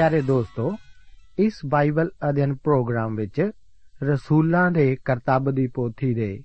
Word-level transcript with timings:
ਪਿਆਰੇ 0.00 0.22
ਦੋਸਤੋ, 0.22 0.76
ਇਸ 1.38 1.60
ਬਾਈਬਲ 1.66 2.10
ਅਧਿਐਨ 2.28 2.54
ਪ੍ਰੋਗਰਾਮ 2.54 3.16
ਵਿੱਚ 3.16 3.50
ਰਸੂਲਾਂ 4.02 4.70
ਦੇ 4.70 4.96
ਕਰਤੱਵ 5.04 5.54
ਦੀ 5.54 5.66
ਪੋਥੀ 5.66 6.14
ਦੇ 6.14 6.42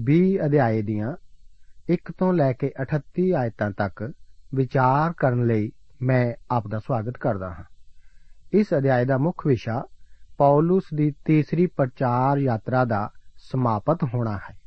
20 0.00 0.36
ਅਧਿਆਏ 0.46 0.82
ਦੀਆਂ 0.82 1.16
1 1.92 2.12
ਤੋਂ 2.18 2.32
ਲੈ 2.32 2.52
ਕੇ 2.52 2.72
38 2.82 3.32
ਆਇਤਾਂ 3.36 3.70
ਤੱਕ 3.70 4.12
ਵਿਚਾਰ 4.54 5.12
ਕਰਨ 5.12 5.46
ਲਈ 5.46 5.72
ਮੈਂ 6.02 6.34
ਆਪ 6.50 6.68
ਦਾ 6.68 6.78
ਸਵਾਗਤ 6.78 7.18
ਕਰਦਾ 7.18 7.48
ਹਾਂ। 7.48 7.64
ਇਸ 8.52 8.66
ਅਧਿਆਏ 8.78 9.04
ਦਾ 9.04 9.18
ਮੁੱਖ 9.18 9.46
ਵਿਸ਼ਾ 9.46 9.86
ਪੌਲਸ 10.38 10.84
ਦੀ 10.94 11.12
ਤੀਸਰੀ 11.24 11.66
ਪ੍ਰਚਾਰ 11.66 12.38
ਯਾਤਰਾ 12.38 12.84
ਦਾ 12.84 13.10
ਸਮਾਪਤ 13.36 14.04
ਹੋਣਾ 14.04 14.36
ਹੈ। 14.36 14.60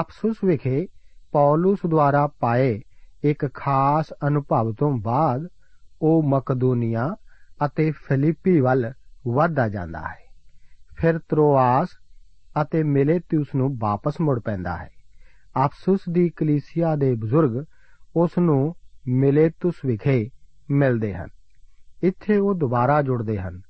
ਅਫਸੋਸ 0.00 0.36
ਵਿਖੇ 0.44 0.86
ਪੌਲਸ 1.32 1.78
ਦੁਆਰਾ 1.88 2.26
ਪਾਏ 2.26 2.80
ਇੱਕ 3.24 3.54
ਖਾਸ 3.54 4.06
ਅਨੁਭਵ 4.26 4.72
ਤੋਂ 4.72 4.98
ਬਾਅਦ 4.98 5.48
ਉਹ 6.02 6.22
ਮਕਦੂਨੀਆ 6.22 7.16
ਅਤੇ 7.66 7.90
ਫਿਲਿੱਪੀ 7.90 8.60
ਵੱਲ 8.60 8.92
ਵਧਦਾ 9.28 9.68
ਜਾਂਦਾ 9.68 9.98
ਹੈ। 9.98 10.28
ਫਿਰ 10.96 11.18
ਤਰੋਆਸ 11.18 11.88
ਅਤੇ 12.62 12.82
ਮਿਲੇਤੁਸ 12.82 13.46
ਨੂੰ 13.54 13.78
ਵਾਪਸ 13.78 14.20
ਮੁੜ 14.20 14.40
ਪੈਂਦਾ 14.40 14.76
ਹੈ। 14.76 14.90
ਅਫਸੋਸ 15.66 16.00
ਦੀ 16.10 16.28
ਕਲੀਸਿਆ 16.28 16.96
ਦੇ 16.96 17.14
ਬਜ਼ੁਰਗ 17.14 17.64
ਉਸ 18.16 18.30
ਨੂੰ 18.38 18.74
ਮਿਲੇਤੁਸ 19.08 19.74
ਵਿਖੇ 19.86 20.30
ਮਿਲਦੇ 20.70 21.14
ਹਨ। 21.14 21.28
ਇੱਥੇ 22.02 22.38
ਉਹ 22.38 22.54
ਦੁਬਾਰਾ 22.54 23.02
ਜੁੜਦੇ 23.02 23.38
ਹਨ 23.38 23.60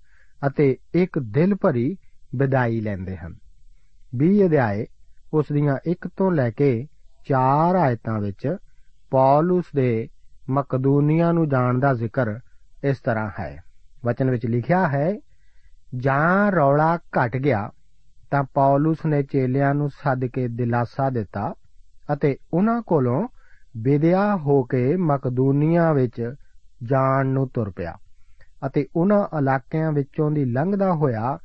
ਅਤੇ 0.47 0.77
ਇੱਕ 0.95 1.19
ਦਿਲ 1.19 1.55
ਭਰੀ 1.55 1.97
ਵਿਦਾਈ 2.35 2.81
ਲੈਂਦੇ 2.81 3.17
ਹਨ। 3.17 3.35
20 4.15 4.47
ਅਧਿਆਏ, 4.47 4.87
ਉਸ 5.33 5.47
ਦੀਆਂ 5.53 5.77
1 5.87 6.09
ਤੋਂ 6.17 6.33
ਲੈ 6.33 6.51
ਕੇ 6.51 6.87
4 7.29 7.77
ਆਇਤਾਂ 7.77 8.21
ਵਿੱਚ 8.21 8.57
ਪੌਲਸ 9.11 9.65
ਦੇ 9.77 10.09
ਮਕਦੂਨੀਆ 10.51 11.33
ਨੂੰ 11.33 11.49
ਜਾਣ 11.49 11.79
ਦਾ 11.79 11.95
ਜ਼ਿਕਰ 11.95 12.39
ਇਸ 12.85 12.99
ਤਰ੍ਹਾਂ 12.99 13.31
ਹੈ। 13.41 13.63
ਵਚਨ 14.07 14.31
ਵਿੱਚ 14.31 14.47
ਲਿਖਿਆ 14.47 14.89
ਹੈ 14.89 15.09
ਜਾਂ 15.97 16.53
ਰੌਲਾ 16.53 16.97
ਘਟ 16.97 17.37
ਗਿਆ 17.37 17.71
ਤਾਂ 18.31 18.43
ਪੌਲਸ 18.55 19.07
ਨੇ 19.07 19.23
ਚੇਲਿਆਂ 19.23 19.75
ਨੂੰ 19.75 19.91
ਸੱਦ 19.91 20.25
ਕੇ 20.25 20.49
ਦਿਲਾਸਾ 20.49 21.11
ਦਿੱਤਾ 21.11 21.53
ਅਤੇ 22.13 22.37
ਉਹਨਾਂ 22.55 22.83
ਕੋਲੋਂ 22.83 23.29
ਵਿਦਿਆ 23.77 24.37
ਹੋ 24.37 24.63
ਕੇ 24.63 24.97
ਮਕਦੂਨੀਆ 24.97 25.93
ਵਿੱਚ 25.93 26.35
ਜਾਣ 26.85 27.27
ਨੂੰ 27.27 27.49
ਤੁਰ 27.49 27.71
ਪਿਆ 27.71 27.95
ਅਤੇ 28.67 28.87
ਉਹਨਾਂ 28.97 29.39
ਇਲਾਕਿਆਂ 29.39 29.93
ਵਿੱਚੋਂ 29.93 30.31
ਦੀ 30.31 30.45
ਲੰਘਦਾ 30.45 30.93
ਹੋਇਆ 30.93 31.39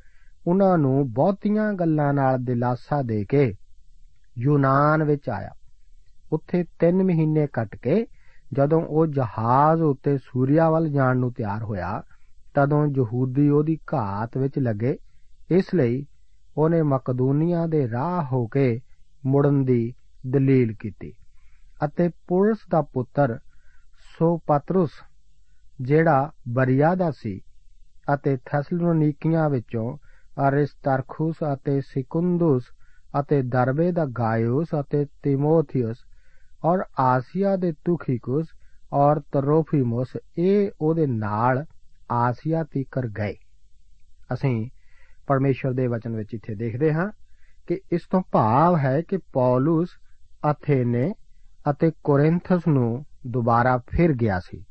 ਉਹਨਾਂ 0.47 0.77
ਨੂੰ 0.77 1.11
ਬਹੁਤੀਆਂ 1.13 1.73
ਗੱਲਾਂ 1.73 2.13
ਨਾਲ 2.13 2.37
ਦਿਲਾਸਾ 2.43 3.01
ਦੇ 3.01 3.25
ਕੇ 3.25 3.53
ਯੂਨਾਨ 4.37 5.03
ਵਿੱਚ 5.03 5.29
ਆਇਆ 5.29 5.49
ਉੱਥੇ 6.31 6.63
3 6.85 7.03
ਮਹੀਨੇ 7.03 7.47
ਕੱਟ 7.53 7.75
ਕੇ 7.75 8.05
ਜਦੋਂ 8.53 8.81
ਉਹ 8.81 9.07
ਜਹਾਜ਼ 9.07 9.81
ਉੱਤੇ 9.81 10.17
ਸੂਰਿਆ 10.17 10.69
ਵੱਲ 10.69 10.89
ਜਾਣ 10.89 11.17
ਨੂੰ 11.17 11.31
ਤਿਆਰ 11.33 11.63
ਹੋਇਆ 11.63 12.01
ਤਦੋਂ 12.55 12.85
ਯਹੂਦੀ 12.97 13.49
ਉਹਦੀ 13.49 13.77
ਘਾਤ 13.93 14.37
ਵਿੱਚ 14.37 14.59
ਲੱਗੇ। 14.59 14.97
ਇਸ 15.51 15.73
ਲਈ 15.75 16.05
ਉਹਨੇ 16.57 16.81
ਮਕਦੂਨੀਆ 16.81 17.65
ਦੇ 17.67 17.87
ਰਾਹ 17.89 18.23
ਹੋ 18.31 18.45
ਕੇ 18.47 18.79
ਮੁੜਨ 19.25 19.63
ਦੀ 19.65 19.93
ਦਲੀਲ 20.27 20.73
ਕੀਤੀ 20.73 21.11
ਅਤੇ 21.85 22.09
ਪੁਲਸ 22.27 22.57
ਦਾ 22.71 22.81
ਪੁੱਤਰ 22.81 23.37
ਸੋ 24.19 24.37
ਪਤਰੁਸ 24.47 24.91
ਜਿਹੜਾ 25.81 26.31
ਬਰੀਆ 26.49 26.93
ਦਾ 26.95 27.11
ਸੀ 27.11 27.39
ਅਤੇ 28.13 28.37
ਥੈਸਲੋਨੀਕੀਆਂ 28.45 29.49
ਵਿੱਚੋਂ 29.49 29.97
ਅਰਿਸਤਰਖੁਸ 30.47 31.35
ਅਤੇ 31.53 31.79
ਸਿਕੁੰਦੁਸ 31.81 32.63
ਅਤੇ 33.19 33.41
ਦਰਬੇ 33.41 33.91
ਦਾ 33.91 34.05
ਗਾਇਓਸ 34.19 34.67
ਅਤੇ 34.79 35.05
ਤਿਮੋਥਿਉਸ 35.23 35.97
ਔਰ 36.65 36.83
ਆਸੀਆ 36.99 37.55
ਦੇ 37.55 37.71
ਤੁਖਿਕੁਸ 37.85 38.47
ਔਰ 38.93 39.19
ਤਰੋਫੀਮੁਸ, 39.31 40.07
ਇਹ 40.37 40.69
ਉਹਦੇ 40.81 41.07
ਨਾਲ 41.07 41.63
ਆਸੀਆ 42.13 42.63
ਤੀਕਰ 42.63 43.07
ਗਏ। 43.07 43.33
ਅਸੀਂ 44.33 44.69
ਪਰਮੇਸ਼ਰ 45.27 45.73
ਦੇ 45.73 45.87
ਵਚਨ 45.87 46.15
ਵਿੱਚ 46.15 46.29
ਇੱਥੇ 46.33 46.55
ਦੇਖਦੇ 46.55 46.93
ਹਾਂ 46.93 47.11
ਕਿ 47.67 47.79
ਇਸ 47.91 48.01
ਤੋਂ 48.11 48.21
ਭਾਵ 48.31 48.77
ਹੈ 48.77 49.01
ਕਿ 49.01 49.17
ਪੌਲਸ 49.17 49.89
ਅਥੇਨੇ 50.51 51.13
ਅਤੇ 51.69 51.91
ਕੋਰਿੰਥਸ 52.03 52.61
ਨੂੰ 52.67 53.05
ਦੁਬਾਰਾ 53.27 53.77
ਫਿਰ 53.77 54.13
ਗਿਆ 54.13 54.39
ਸੀ। 54.39 54.65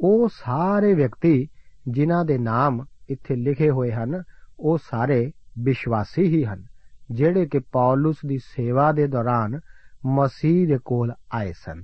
ਉਹ 0.00 0.28
ਸਾਰੇ 0.28 0.94
ਵਿਅਕਤੀ 0.94 1.48
ਜਿਨ੍ਹਾਂ 1.88 2.24
ਦੇ 2.24 2.38
ਨਾਮ 2.38 2.84
ਇੱਥੇ 3.08 3.36
ਲਿਖੇ 3.36 3.70
ਹੋਏ 3.70 3.92
ਹਨ, 3.92 4.22
ਉਹ 4.60 4.78
ਸਾਰੇ 4.78 5.32
ਵਿਸ਼ਵਾਸੀ 5.58 6.22
ਹੀ 6.22 6.44
ਹਨ, 6.44 6.66
ਜਿਹੜੇ 7.10 7.46
ਕਿ 7.46 7.58
ਪੌਲਸ 7.58 8.16
ਦੀ 8.26 8.38
ਸੇਵਾ 8.38 8.92
ਦੇ 8.92 9.06
ਦੌਰਾਨ 9.06 9.60
ਮਸੀਹ 10.06 10.68
ਦੇ 10.68 10.78
ਕੋਲ 10.84 11.12
ਆਏ 11.32 11.52
ਸਨ। 11.52 11.82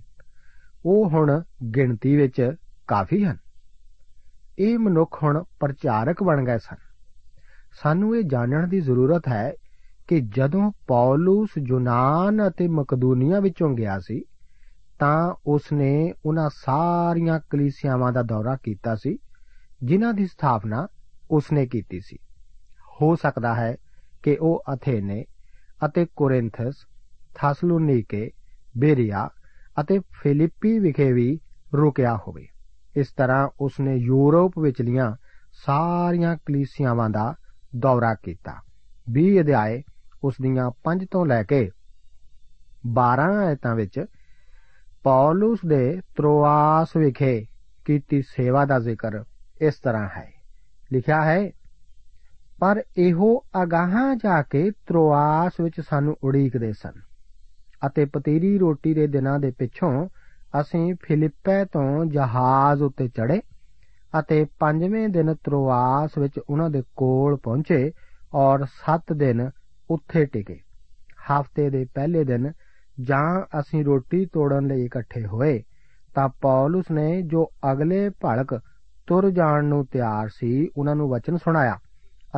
ਉਹ 0.87 1.09
ਹੁਣ 1.11 1.43
ਗਿਣਤੀ 1.77 2.17
ਵਿੱਚ 2.17 2.55
ਕਾਫੀ 2.89 3.25
ਹਨ। 3.25 3.37
ਇਹ 4.59 4.79
ਮਨੁੱਖ 4.79 5.23
ਹੁਣ 5.23 5.45
ਪ੍ਰਚਾਰਕ 5.61 6.23
ਬਣ 6.23 6.45
ਗਏ 6.45 6.59
ਸਨ। 6.59 6.77
ਸਾਨੂੰ 7.73 8.17
ਇਹ 8.17 8.23
ਜਾਣਨ 8.23 8.69
ਦੀ 8.69 8.81
ਜ਼ਰੂਰਤ 8.81 9.29
ਹੈ 9.29 9.53
ਕਿ 10.09 10.21
ਜਦੋਂ 10.21 10.73
ਪੌਲਸ 10.87 11.49
ਯੂਨਾਨ 11.59 12.49
ਅਤੇ 12.49 12.69
ਮਕਦੂਨੀਆ 12.69 13.41
ਵਿੱਚੋਂ 13.41 13.71
ਗਿਆ 13.71 13.99
ਸੀ, 14.01 14.25
ਤਾਂ 14.99 15.35
ਉਸਨੇ 15.47 16.13
ਉਹਨਾਂ 16.27 16.51
ਸਾਰੀਆਂ 16.55 17.41
ਕਲੀਸਿਆਵਾਂ 17.51 18.13
ਦਾ 18.13 18.23
ਦੌਰਾ 18.23 18.57
ਕੀਤਾ 18.63 18.95
ਸੀ, 18.95 19.19
ਜਿਨ੍ਹਾਂ 19.85 20.15
ਦੀ 20.15 20.27
ਸਥਾਪਨਾ 20.27 20.89
ਉਸਨੇ 21.31 21.67
ਕੀਤੀ 21.67 22.01
ਸੀ। 22.01 22.19
ਹੋ 23.03 23.17
ਸਕਦਾ 23.17 23.55
ਹੈ 23.55 23.77
ਕਿ 24.23 24.37
ਉਹ 24.41 24.63
ਅਥੇਨੇ 24.75 25.25
ਅਤੇ 25.87 26.07
ਕੋਰਿੰਥਸ, 26.17 26.75
ਥਾਸਲੋਨੀਕੇ, 27.35 28.31
ਬੇਰੀਆ 28.79 29.29
ਅਤੇ 29.81 29.99
ਫਿਲਿੱਪੀ 29.99 30.79
ਵਿਖੇ 30.79 31.13
ਵੀ 31.13 31.39
ਰੁਕਿਆ 31.75 32.17
ਹੋਵੇ। 32.17 32.47
ਇਸ 32.99 33.13
ਤਰ੍ਹਾਂ 33.17 33.49
ਉਸਨੇ 33.61 33.97
ਯੂਰਪ 33.97 34.59
ਵਿਚਲੀਆਂ 34.59 35.17
ਸਾਰੀਆਂ 35.67 36.37
ਕਲੀਸਿਆਵਾਂ 36.47 37.11
ਦਾ 37.11 37.35
ਦੌਰਾ 37.77 38.15
ਕੀਤਾ। 38.15 38.55
20 39.13 39.41
ਅਧਿਆਏ 39.41 39.83
ਉਸ 40.25 40.35
ਦੀਆਂ 40.43 40.71
5 40.85 41.07
ਤੋਂ 41.11 41.27
ਲੈ 41.27 41.43
ਕੇ 41.43 41.71
12 42.95 43.29
ਆਇਤਾਂ 43.47 43.75
ਵਿੱਚ 43.75 44.05
ਪੌਲਸ 45.03 45.59
ਦੇ 45.67 46.01
ਤਰੋਆਸ 46.17 46.97
ਵਿਖੇ 46.97 47.47
ਕੀਤੀ 47.85 48.23
ਸੇਵਾ 48.23 48.65
ਦਾ 48.65 48.79
ਜ਼ਿਕਰ 48.79 49.23
ਇਸ 49.61 49.75
ਤਰ੍ਹਾਂ 49.75 50.09
ਹੈ। 50.17 50.33
ਲਿਖਿਆ 50.93 51.25
ਹੈ, 51.25 51.51
ਪਰ 52.61 52.83
ਇਹੋ 52.99 53.45
ਅਗਾਹਾਂ 53.63 54.17
ਜਾ 54.17 54.43
ਕੇ 54.43 54.71
ਤਰੋਆਸ 54.71 55.61
ਵਿੱਚ 55.61 55.81
ਸਾਨੂੰ 55.81 56.17
ਉਡੀਕਦੇ 56.25 56.73
ਸਨ 56.73 56.93
ਅਤੇ 57.87 58.05
ਪਤੀਰੀ 58.05 58.59
ਰੋਟੀ 58.59 58.95
ਦੇ 58.95 59.07
ਦਿਨਾਂ 59.07 59.39
ਦੇ 59.39 59.51
ਪਿੱਛੋਂ 59.51 60.09
ਅਸੀਂ 60.61 60.95
ਫਿਲਿੱਪੇ 61.03 61.65
ਤੋਂ 61.65 62.05
ਜਹਾਜ਼ 62.05 62.83
ਉੱਤੇ 62.83 63.09
ਚੜੇ 63.09 63.41
ਅਤੇ 64.21 64.47
ਪੰਜਵੇਂ 64.59 65.09
ਦਿਨ 65.09 65.35
ਤਰੋਆਸ 65.35 66.19
ਵਿੱਚ 66.19 66.39
ਉਹਨਾਂ 66.39 66.71
ਦੇ 66.71 66.83
ਕੋਲ 66.97 67.37
ਪਹੁੰਚੇ 67.37 67.93
ਔਰ 68.35 68.65
7 68.65 69.13
ਦਿਨ 69.17 69.51
ਉੱਥੇ 69.91 70.25
ਟਿਕੇ। 70.25 70.61
ਹਫ਼ਤੇ 71.33 71.71
ਦੇ 71.71 71.87
ਪਹਿਲੇ 71.95 72.25
ਦਿਨ 72.25 72.53
ਜਾਂ 73.01 73.61
ਅਸੀਂ 73.61 73.85
ਰੋਟੀ 73.85 74.27
ਤੋੜਨ 74.27 74.67
ਲਈ 74.67 74.85
ਇਕੱਠੇ 74.85 75.27
ਹੋਏ 75.27 75.63
ਤਾਂ 76.15 76.29
ਪੌਲਸ 76.29 76.91
ਨੇ 76.91 77.23
ਜੋ 77.23 77.51
ਅਗਲੇ 77.73 78.09
ਭਲਕ 78.11 78.61
ਤੁਰ 79.07 79.31
ਜਾਣ 79.31 79.65
ਨੂੰ 79.65 79.87
ਤਿਆਰ 79.87 80.29
ਸੀ, 80.29 80.69
ਉਹਨਾਂ 80.77 80.97
ਨੂੰ 80.97 81.11
ਵਚਨ 81.11 81.37
ਸੁਣਾਇਆ 81.37 81.79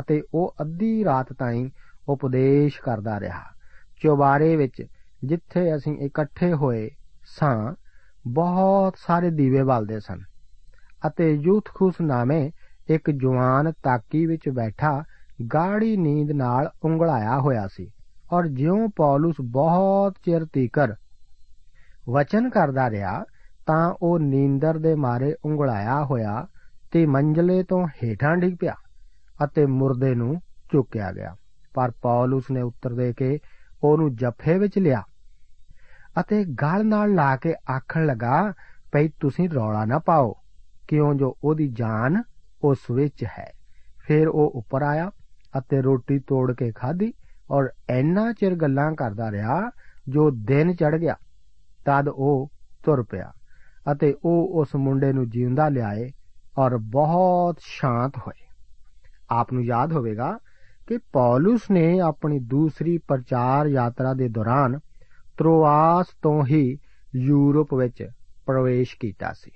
ਅਤੇ 0.01 0.23
ਉਹ 0.35 0.55
ਅੱਧੀ 0.61 1.05
ਰਾਤ 1.05 1.33
ਤਾਈਂ 1.33 1.71
ਉਪਦੇਸ਼ 2.09 2.81
ਕਰਦਾ 2.81 3.21
ਰਿਹਾ। 3.21 3.43
ਚੁਬਾਰੇ 4.03 4.57
ਵਿੱਚ 4.57 4.83
ਜਿੱਥੇ 5.25 5.77
ਅਸੀਂ 5.77 5.97
ਇਕੱਠੇ 5.99 6.53
ਹੋਏ 6.53 6.91
ਸਾਂ 7.39 7.75
ਬਹੁਤ 8.29 8.95
ਸਾਰੇ 8.99 9.31
ਦੀਵੇ 9.31 9.63
ਬਲਦੇ 9.63 10.01
ਸਨ 10.01 10.19
ਅਤੇ 11.07 11.31
ਯੂਥਖੁਸ 11.31 11.95
ਨਾਮੇ 12.01 12.51
ਇੱਕ 12.91 13.11
ਜਵਾਨ 13.11 13.73
ਤਾਕੀ 13.83 14.27
ਵਿੱਚ 14.27 14.49
ਬੈਠਾ 14.49 15.03
ਗਾੜੀ 15.55 15.97
ਨੀਂਦ 15.97 16.31
ਨਾਲ 16.31 16.71
ਉਂਗਲਾਇਆ 16.85 17.41
ਹੋਇਆ 17.41 17.69
ਸੀ 17.73 17.91
ਔਰ 18.33 18.47
ਜਿਉਂ 18.47 18.89
ਪੌਲਸ 18.97 19.35
ਬਹੁਤ 19.41 20.15
ਚਿਰ 20.25 20.45
ਤੀਕਰ 20.45 20.95
ਵਚਨ 22.09 22.51
ਕਰਦਾ 22.51 22.91
ਰਿਹਾ, 22.91 23.25
ਤਾਂ 23.67 23.95
ਉਹ 24.03 24.19
ਨੀਂਦਰ 24.19 24.79
ਦੇ 24.79 24.95
ਮਾਰੇ 24.95 25.35
ਉਂਗਲਾਇਆ 25.45 26.05
ਹੋਇਆ 26.05 26.47
ਤੇ 26.93 27.07
ਮੰਜਲੇ 27.07 27.63
ਤੋਂ 27.63 27.89
ਹੇਠਾਂ 27.89 28.37
ਡਿੱਗ 28.37 28.57
ਪਿਆ 28.61 28.75
ਅਤੇ 29.45 29.67
ਮੁਰਦੇ 29.67 30.15
ਨੂੰ 30.15 30.41
ਚੁੱਕਿਆ 30.73 31.13
ਗਿਆ। 31.13 31.35
ਪਰ 31.75 31.91
ਪੌਲਸ 32.03 32.51
ਨੇ 32.51 32.63
ਉੱਤਰ 32.63 32.95
ਦੇ 32.95 33.13
ਕੇ 33.13 33.39
ਉਹਨੂੰ 33.85 34.15
ਜੱਫੇ 34.15 34.59
ਵਿੱਚ 34.59 34.79
ਲਿਆ 34.79 35.03
ਅਤੇ 36.21 36.45
ਗਲ 36.45 36.87
ਨਾਲ 36.87 37.15
ਲਾ 37.15 37.37
ਕੇ 37.37 37.55
ਆਖਣ 37.77 38.07
ਲੱਗਾ, 38.07 38.53
ਭਈ 38.93 39.09
ਤੁਸੀਂ 39.21 39.49
ਰੌਲਾ 39.51 39.85
ਨਾ 39.85 39.99
ਪਾਓ। 39.99 40.35
ਕਿਉਂ 40.89 41.15
ਜੋ 41.15 41.37
ਉਹਦੀ 41.45 41.69
ਜਾਨ 41.69 42.23
ਉਸ 42.65 42.79
ਵਿੱਚ 42.93 43.25
ਹੈ। 43.25 43.53
ਫਿਰ 44.07 44.29
ਉਹ 44.29 44.53
ਉੱਪਰ 44.55 44.83
ਆਇਆ 44.83 45.11
ਅਤੇ 45.59 45.83
ਰੋਟੀ 45.83 46.19
ਤੋੜ 46.19 46.53
ਕੇ 46.53 46.73
ਖਾਧੀ 46.73 47.13
ਔਰ 47.51 47.69
ਐਨਾ 47.89 48.33
ਚਿਰ 48.33 48.55
ਗੱਲਾਂ 48.55 48.93
ਕਰਦਾ 48.93 49.31
ਰਿਹਾ 49.31 49.71
ਜੋ 50.09 50.31
ਦਿਨ 50.31 50.75
ਚੜ 50.75 50.97
ਗਿਆ। 50.97 51.15
ਤਦ 51.87 52.09
ਉਹ 52.09 52.51
ਤੁਰ 52.85 53.03
ਪਿਆ 53.03 53.33
ਅਤੇ 53.93 54.15
ਉਹ 54.25 54.61
ਉਸ 54.61 54.69
ਮੁੰਡੇ 54.77 55.13
ਨੂੰ 55.13 55.31
ਜਿਉਂਦਾ 55.31 55.69
ਲਿਆਏ 55.69 56.11
ਔਰ 56.59 56.77
ਬਹੁਤ 56.77 57.57
ਸ਼ਾਂਤ 57.61 58.13
ਹੋਏ। 58.19 58.47
ਆਪ 59.31 59.53
ਨੂੰ 59.53 59.65
ਯਾਦ 59.65 59.93
ਹੋਵੇਗਾ 59.93 60.39
ਕਿ 60.89 60.99
ਪੌਲਸ 61.13 61.61
ਨੇ 61.71 62.01
ਆਪਣੀ 62.01 62.39
ਦੂਸਰੀ 62.39 62.99
ਪ੍ਰਚਾਰ 62.99 63.67
ਯਾਤਰਾ 63.67 64.15
ਦੇ 64.15 64.29
ਦੌਰਾਨ 64.29 64.79
ਤਰੋਆਸ 65.41 66.07
ਤੋਂ 66.23 66.47
ਹੀ 66.47 66.79
ਯੂਰਪ 67.17 67.75
ਵਿੱਚ 67.75 68.09
ਪ੍ਰਵੇਸ਼ 68.47 68.97
ਕੀਤਾ 69.01 69.33
ਸੀ। 69.33 69.51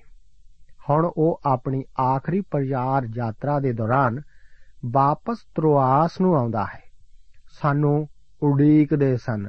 ਹੁਣ 0.91 1.11
ਉਹ 1.17 1.41
ਆਪਣੀ 1.47 1.85
ਆਖਰੀ 2.01 2.41
ਪ੍ਰਚਾਰ 2.41 3.09
ਯਾਤਰਾ 3.15 3.61
ਦੇ 3.61 3.73
ਦੌਰਾਨ 3.73 4.21
ਵਾਪਸ 4.85 5.39
ਤਰੋਆਸ 5.55 6.21
ਨੂੰ 6.21 6.37
ਆਉਂਦਾ 6.37 6.65
ਹੈ। 6.65 6.83
ਸਾਨੂੰ 7.53 8.09
ਉਡੀਕਦੇ 8.43 9.17
ਸਨ। 9.17 9.49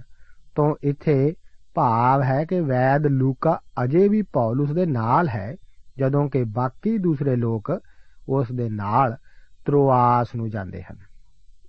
ਤੋਂ 0.56 0.76
ਇੱਥੇ 0.84 1.34
ਭਾਵ 1.76 2.24
ਹੈ 2.24 2.46
ਕਿ 2.46 2.60
ਵੈਦ 2.60 3.06
ਲੂਕਾ 3.06 3.60
ਅਜੇ 3.84 4.08
ਵੀ 4.08 4.22
ਪੌਲਸ 4.22 4.72
ਦੇ 4.72 4.86
ਨਾਲ 4.86 5.30
ਹੈ, 5.30 5.56
ਜਦੋਂ 5.98 6.30
ਕਿ 6.30 6.44
ਬਾਕੀ 6.44 6.98
ਦੂਸਰੇ 6.98 7.36
ਲੋਕ 7.36 7.82
ਉਸ 8.30 8.48
ਦੇ 8.52 8.70
ਨਾਲ 8.70 9.18
ਤਰੋਆਸ 9.66 10.28
ਨੂੰ 10.36 10.50
ਜਾਂਦੇ 10.50 10.84
ਹਨ। 10.84 10.98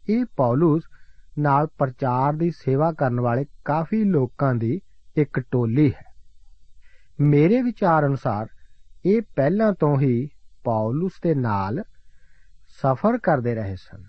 ਇਹ 0.09 0.25
ਪੌਲਸ 0.37 0.83
ਨਾਲ 1.39 1.67
ਪ੍ਰਚਾਰ 1.79 2.33
ਦੀ 2.33 2.51
ਸੇਵਾ 2.51 2.93
ਕਰਨ 2.93 3.21
ਵਾਲੇ 3.21 3.45
ਕਾਫੀ 3.65 4.05
ਲੋਕਾਂ 4.05 4.55
ਦੀ 4.55 4.81
ਇੱਕ 5.17 5.41
ਟੋਲੀ 5.41 5.91
ਹੈ। 5.91 6.05
ਮੇਰੇ 7.21 7.63
ਵਿਚਾਰ 7.63 8.07
ਅਨੁਸਾਰ 8.07 8.47
ਇਹ 9.07 9.23
ਪਹਿਲਾਂ 9.37 9.73
ਤੋਂ 9.73 10.01
ਹੀ 10.01 10.29
ਪੌਲਸ 10.65 11.13
ਦੇ 11.23 11.35
ਨਾਲ 11.35 11.83
ਸਫ਼ਰ 12.69 13.19
ਕਰਦੇ 13.19 13.55
ਰਹੇ 13.55 13.77
ਸਨ। 13.77 14.05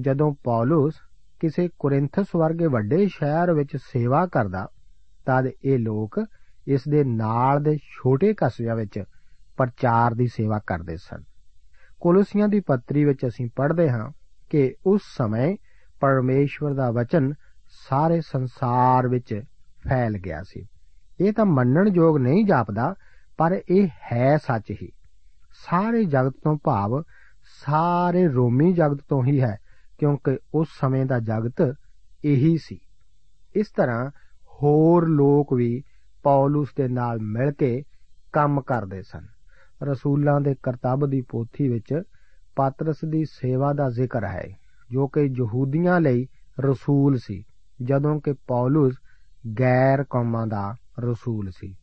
ਜਦੋਂ 0.00 0.34
ਪੌਲਸ 0.44 0.94
ਕਿਸੇ 1.40 1.68
ਕੋਰਿੰਥਸ 1.78 2.26
ਵਰਗੇ 2.36 2.66
ਵੱਡੇ 2.66 3.06
ਸ਼ਹਿਰ 3.06 3.52
ਵਿੱਚ 3.52 3.76
ਸੇਵਾ 3.76 4.26
ਕਰਦਾ, 4.26 4.68
ਤਦ 5.26 5.50
ਇਹ 5.64 5.78
ਲੋਕ 5.78 6.24
ਇਸ 6.68 6.80
ਦੇ 6.88 7.04
ਨਾਲ 7.04 7.62
ਦੇ 7.62 7.76
ਛੋਟੇ 7.76 8.34
ਕਸਬਿਆਂ 8.34 8.76
ਵਿੱਚ 8.76 9.02
ਪ੍ਰਚਾਰ 9.56 10.14
ਦੀ 10.14 10.26
ਸੇਵਾ 10.26 10.58
ਕਰਦੇ 10.58 10.96
ਸਨ। 10.96 11.22
ਕੋਲੋਸੀਆਂ 12.00 12.48
ਦੀ 12.48 12.60
ਪੱਤਰੀ 12.60 13.04
ਵਿੱਚ 13.04 13.26
ਅਸੀਂ 13.26 13.48
ਪੜ੍ਹਦੇ 13.56 13.90
ਹਾਂ 13.90 14.10
ਕਿ 14.50 14.74
ਉਸ 14.86 15.00
ਸਮੇਂ 15.04 15.56
ਪਰਮੇਸ਼ਵਰ 16.00 16.74
ਦਾ 16.74 16.90
ਵਚਨ 16.90 17.32
ਸਾਰੇ 17.88 18.20
ਸੰਸਾਰ 18.20 19.08
ਵਿੱਚ 19.08 19.42
ਫੈਲ 19.88 20.18
ਗਿਆ 20.18 20.42
ਸੀ। 20.42 20.66
ਇਹ 21.20 21.32
ਤਾਂ 21.32 21.44
ਮੰਨਣ 21.44 21.88
ਯੋਗ 21.94 22.18
ਨਹੀਂ 22.18 22.44
ਜਾਪਦਾ, 22.44 22.94
ਪਰ 23.38 23.60
ਇਹ 23.70 23.88
ਹੈ 24.12 24.36
ਸੱਚ 24.36 24.70
ਹੀ। 24.70 24.88
ਸਾਰੇ 25.66 26.04
ਜਗਤ 26.04 26.32
ਤੋਂ 26.44 26.56
ਭਾਵ 26.64 27.02
ਸਾਰੇ 27.64 28.28
ਰੋਮੀ 28.28 28.72
ਜਗਤ 28.72 28.98
ਤੋਂ 29.08 29.24
ਹੀ 29.24 29.40
ਹੈ, 29.40 29.56
ਕਿਉਂਕਿ 29.98 30.38
ਉਸ 30.54 30.68
ਸਮੇਂ 30.80 31.06
ਦਾ 31.06 31.18
ਜਗਤ 31.18 31.74
ਇਹੀ 32.24 32.56
ਸੀ। 32.56 32.78
ਇਸ 33.56 33.66
ਤਰ੍ਹਾਂ 33.76 34.10
ਹੋਰ 34.46 35.08
ਲੋਕ 35.08 35.54
ਵੀ 35.54 35.82
ਪੌਲਸ 36.22 36.68
ਦੇ 36.76 36.88
ਨਾਲ 36.88 37.18
ਮਿਲ 37.22 37.52
ਕੇ 37.52 37.82
ਕੰਮ 38.32 38.60
ਕਰਦੇ 38.60 39.02
ਸਨ। 39.02 39.26
ਰਸੂਲਾਂ 39.82 40.40
ਦੇ 40.40 40.54
ਕਰਤੱਵ 40.62 41.08
ਦੀ 41.08 41.20
ਪੋਥੀ 41.20 41.68
ਵਿੱਚ 41.68 42.02
ਪਾਤਰਸ 42.56 42.96
ਦੀ 43.08 43.24
ਸੇਵਾ 43.24 43.72
ਦਾ 43.72 43.90
ਜ਼ਿਕਰ 43.90 44.24
ਹੈ। 44.24 44.48
ਜੋ 44.90 45.08
ਕਿ 45.08 45.20
ਯਹੂਦੀਆਂ 45.20 46.00
ਲਈ 46.00 46.26
ਰਸੂਲ 46.60 47.18
ਸੀ, 47.18 47.44
ਜਦੋਂ 47.82 48.20
ਕਿ 48.20 48.32
ਪੌਲਸ 48.32 48.94
ਗੈਰ 49.58 50.04
ਕੌਮਾਂ 50.04 50.46
ਦਾ 50.46 50.74
ਰਸੂਲ 50.98 51.50
ਸੀ। 51.50 51.76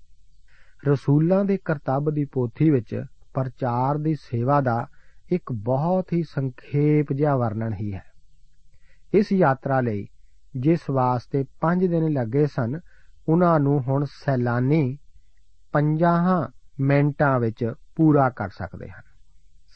ਰਸੂਲਾਂ 0.88 1.46
ਦੇ 1.46 1.58
ਕਰਤੱਵ 1.66 2.12
ਦੀ 2.14 2.26
ਪੋਥੀ 2.26 2.70
ਵਿੱਚ 2.70 3.04
ਪ੍ਰਚਾਰ 3.34 3.98
ਦੀ 3.98 4.16
ਸੇਵਾ 4.16 4.62
ਦਾ 4.62 4.88
ਇੱਕ 5.32 5.52
ਬਹੁਤ 5.52 6.14
ਹੀ 6.14 6.24
ਸੰਖੇਪ 6.24 7.14
ਜਿਹਾ 7.14 7.36
ਵਰਣਨ 7.36 7.74
ਹੀ 7.74 7.94
ਹੈ। 7.94 8.04
ਇਸ 9.14 9.32
ਯਾਤਰਾ 9.34 9.82
ਲਈ 9.82 10.08
ਜਿਸ 10.58 10.80
ਵਾਸਤੇ 10.92 11.46
5 11.62 11.88
ਦਿਨ 11.88 12.14
ਲੱਗੇ 12.14 12.46
ਸਨ, 12.46 12.80
ਉਹਨਾਂ 13.30 13.60
ਨੂੰ 13.60 13.82
ਹੁਣ 13.82 14.06
ਸੈਲਾਨੀ 14.06 14.98
50 15.74 16.52
ਮਿੰਟਾਂ 16.80 17.40
ਵਿੱਚ 17.40 17.74
ਪੂਰਾ 17.96 18.30
ਕਰ 18.30 18.50
ਸਕਦੇ 18.50 18.90
ਹਨ। 18.90 19.04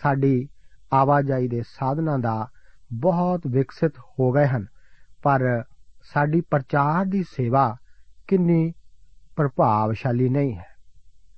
ਸਾਡੀ 0.02 0.50
ਆਵਾਜਾਈ 0.94 1.48
ਦੇ 1.48 1.62
ਸਾਧਨਾਂ 1.62 2.20
ਦਾ 2.20 2.48
ਬਹੁਤ 2.94 3.42
ਵਿਕਸਿਤ 3.48 4.00
ਹੋ 4.00 4.32
ਗਏ 4.32 4.48
ਹਨ। 4.48 4.66
ਪਰ 5.24 5.64
ਸਾਡੀ 6.04 6.42
ਪ੍ਰਚਾਰ 6.42 7.06
ਦੀ 7.06 7.24
ਸੇਵਾ 7.24 7.76
ਕਿੰਨੀ 8.28 8.74
ਪ੍ਰਭਾਵਸ਼ਾਲੀ 9.36 10.30
ਨਹੀਂ 10.30 10.58
ਹੈ। 10.58 10.66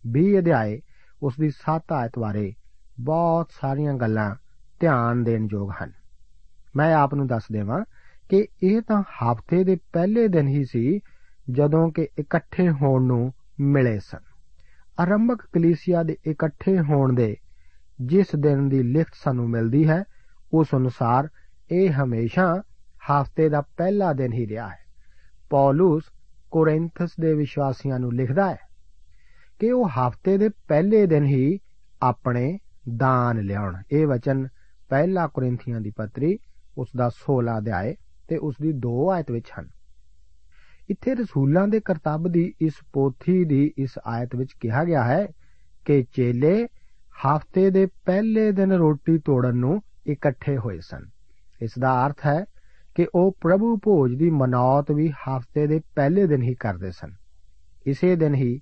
20 0.08 0.40
ਅਧਿਆਏ 0.40 0.82
ਉਸ 1.24 1.34
ਦੀ 1.40 1.50
7 1.50 1.94
ਆਇਤ 1.94 2.20
ਬਾਰੇ 2.20 2.54
ਬਹੁਤ 3.00 3.50
ਸਾਰੀਆਂ 3.62 3.94
ਗੱਲਾਂ 3.94 4.36
ਧਿਆਨ 4.80 5.24
ਦੇਣ 5.24 5.48
ਯੋਗ 5.52 5.72
ਹਨ। 5.84 5.92
ਮੈਂ 6.76 6.96
ਆਪ 6.96 7.14
ਨੂੰ 7.14 7.28
ਦੱਸ 7.28 7.44
ਦੇਵਾਂ 7.52 7.84
ਕਿ 8.30 8.48
ਇਹ 8.64 8.82
ਤਾਂ 8.82 9.02
ਹਫ਼ਤੇ 9.02 9.64
ਦੇ 9.64 9.78
ਪਹਿਲੇ 9.94 10.28
ਦਿਨ 10.28 10.48
ਹੀ 10.48 10.66
ਸੀ 10.66 11.00
ਜਦੋਂ 11.52 11.90
ਕਿ 11.90 12.08
ਇਕੱਠੇ 12.20 12.70
ਹੋਣ 12.70 13.04
ਨੂੰ 13.04 13.34
ਮਿਲੇ 13.60 14.00
ਸਨ। 14.00 14.20
ਆਰੰਭਕ 15.00 15.38
ਕਲੀਸਿਆ 15.54 16.04
ਦੇ 16.04 16.18
ਇਕੱਠੇ 16.28 16.80
ਹੋਣ 16.80 17.14
ਦੇ 17.14 17.38
ਜਿਸ 18.02 18.28
ਦਿਨ 18.40 18.70
ਦੀ 18.70 18.84
ਲਿਖਤ 18.84 19.14
ਸਾਨੂੰ 19.24 19.50
ਮਿਲਦੀ 19.50 19.90
ਹੈ, 19.90 20.04
ਉਸ 20.54 20.68
ਅਨੁਸਾਰ 20.78 21.30
ਇਹ 21.72 21.92
ਹਮੇਸ਼ਾ 21.92 22.64
ਹਫ਼ਤੇ 23.12 23.50
ਦਾ 23.50 23.62
ਪਹਿਲਾ 23.62 24.14
ਦਿਨ 24.14 24.34
ਹੀ 24.34 24.48
ਰਿਹਾ 24.48 24.68
ਹੈ। 24.70 24.78
ਪੌਲਸ 25.50 26.04
ਕੋਰਿੰਥਸ 26.52 27.10
ਦੇ 27.22 27.34
ਵਿਸ਼ਵਾਸੀਆਂ 27.34 28.00
ਨੂੰ 28.00 28.14
ਲਿਖਦਾ 28.14 28.50
ਹੈ 28.50 28.58
ਕਿ 29.60 29.72
ਉਹ 29.72 29.90
ਹਫ਼ਤੇ 29.90 30.38
ਦੇ 30.38 30.50
ਪਹਿਲੇ 30.50 31.06
ਦਿਨ 31.06 31.26
ਹੀ 31.26 31.60
ਆਪਣੇ 32.02 32.60
ਦਾਨ 32.98 33.40
ਲਿਆਉਣ। 33.40 33.78
ਇਹ 33.92 34.08
ਵਚਨ 34.08 34.48
ਪਹਿਲਾ 34.90 35.28
ਕੋਰਿੰਥੀਆਂ 35.28 35.82
ਦੀ 35.82 35.92
ਪੱਤਰੀ 35.98 36.40
ਉਸ 36.78 36.88
ਦਾ 36.98 37.10
16 37.10 37.58
ਅਧਿਆਏ 37.58 37.96
ਤੇ 38.28 38.38
ਉਸ 38.38 38.56
ਦੀ 38.62 38.74
2 38.74 39.10
ਆਇਤ 39.12 39.32
ਵਿੱਚ 39.32 39.46
ਹਨ। 39.60 39.68
ਇੱਥੇ 40.90 41.16
ਰਸੂਲਾਂ 41.16 41.68
ਦੇ 41.68 41.80
ਕਰਤੱਵ 41.80 42.32
ਦੀ 42.32 42.54
ਇਸ 42.62 42.74
ਪੋਥੀ 42.94 43.44
ਦੀ 43.46 43.72
ਇਸ 43.78 43.90
ਆਇਤ 44.06 44.36
ਵਿੱਚ 44.36 44.54
ਕਿਹਾ 44.60 44.84
ਗਿਆ 44.84 45.04
ਹੈ 45.04 45.28
ਕਿ 45.86 46.04
ਚੇਲੇ 46.04 46.66
ਹਫ਼ਤੇ 47.26 47.70
ਦੇ 47.70 47.86
ਪਹਿਲੇ 47.86 48.52
ਦਿਨ 48.52 48.72
ਰੋਟੀ 48.72 49.18
ਤੋੜਨ 49.18 49.56
ਨੂੰ 49.56 49.82
ਇਕੱਠੇ 50.08 50.58
ਹੋਏ 50.58 50.80
ਸਨ। 50.80 51.21
ਇਸ 51.62 51.72
ਦਾ 51.80 52.08
ਅਰਥ 52.08 52.26
ਹੈ 52.26 52.46
ਕਿ 52.96 53.08
ਉਹ 53.16 53.38
ਪ੍ਰਭੂ 53.42 53.78
ਭੋਜ 53.78 54.16
ਦੀ 54.16 54.30
ਮਨੌਤ 54.30 54.92
ਵੀ 54.92 55.10
ਹਫ਼ਤੇ 55.10 55.68
ਦੇ 55.68 55.82
ਪਹਿਲੇ 55.96 56.28
ਦਿਨ 56.28 56.42
ਹੀ 56.42 56.56
ਕਰਦੇ 56.56 56.92
ਸਨ। 56.92 57.14
ਇਸੇ 57.86 58.16
ਦਿਨ 58.16 58.36
ਹੀ 58.36 58.60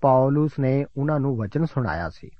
ਪੌਲਸ 0.00 0.58
ਨੇ 0.60 0.84
ਉਹਨਾਂ 0.96 1.20
ਨੂੰ 1.20 1.36
ਵਚਨ 1.36 1.64
ਸੁਣਾਇਆ 1.64 2.08
ਸੀ। 2.08 2.30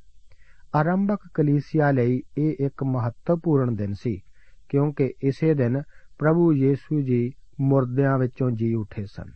ਆਰੰਭਕ 0.75 1.19
ਕਲੀਸਿਆ 1.35 1.91
ਲਈ 1.91 2.23
ਇਹ 2.39 2.57
ਇੱਕ 2.61 2.85
ਮਹੱਤਵਪੂਰਨ 2.85 3.75
ਦਿਨ 3.75 3.93
ਸੀ, 3.93 4.21
ਕਿਉਂਕਿ 4.69 5.15
ਇਸੇ 5.23 5.55
ਦਿਨ 5.55 5.83
ਪ੍ਰਭੂ 6.19 6.53
ਯੀਸ਼ੂ 6.53 7.01
ਜੀ 7.01 7.33
ਮੁਰਦਿਆਂ 7.61 8.19
ਵਿੱਚੋਂ 8.19 8.51
ਜੀ 8.51 8.75
ਉੱਠੇ 8.75 9.05
ਸਨ। 9.07 9.31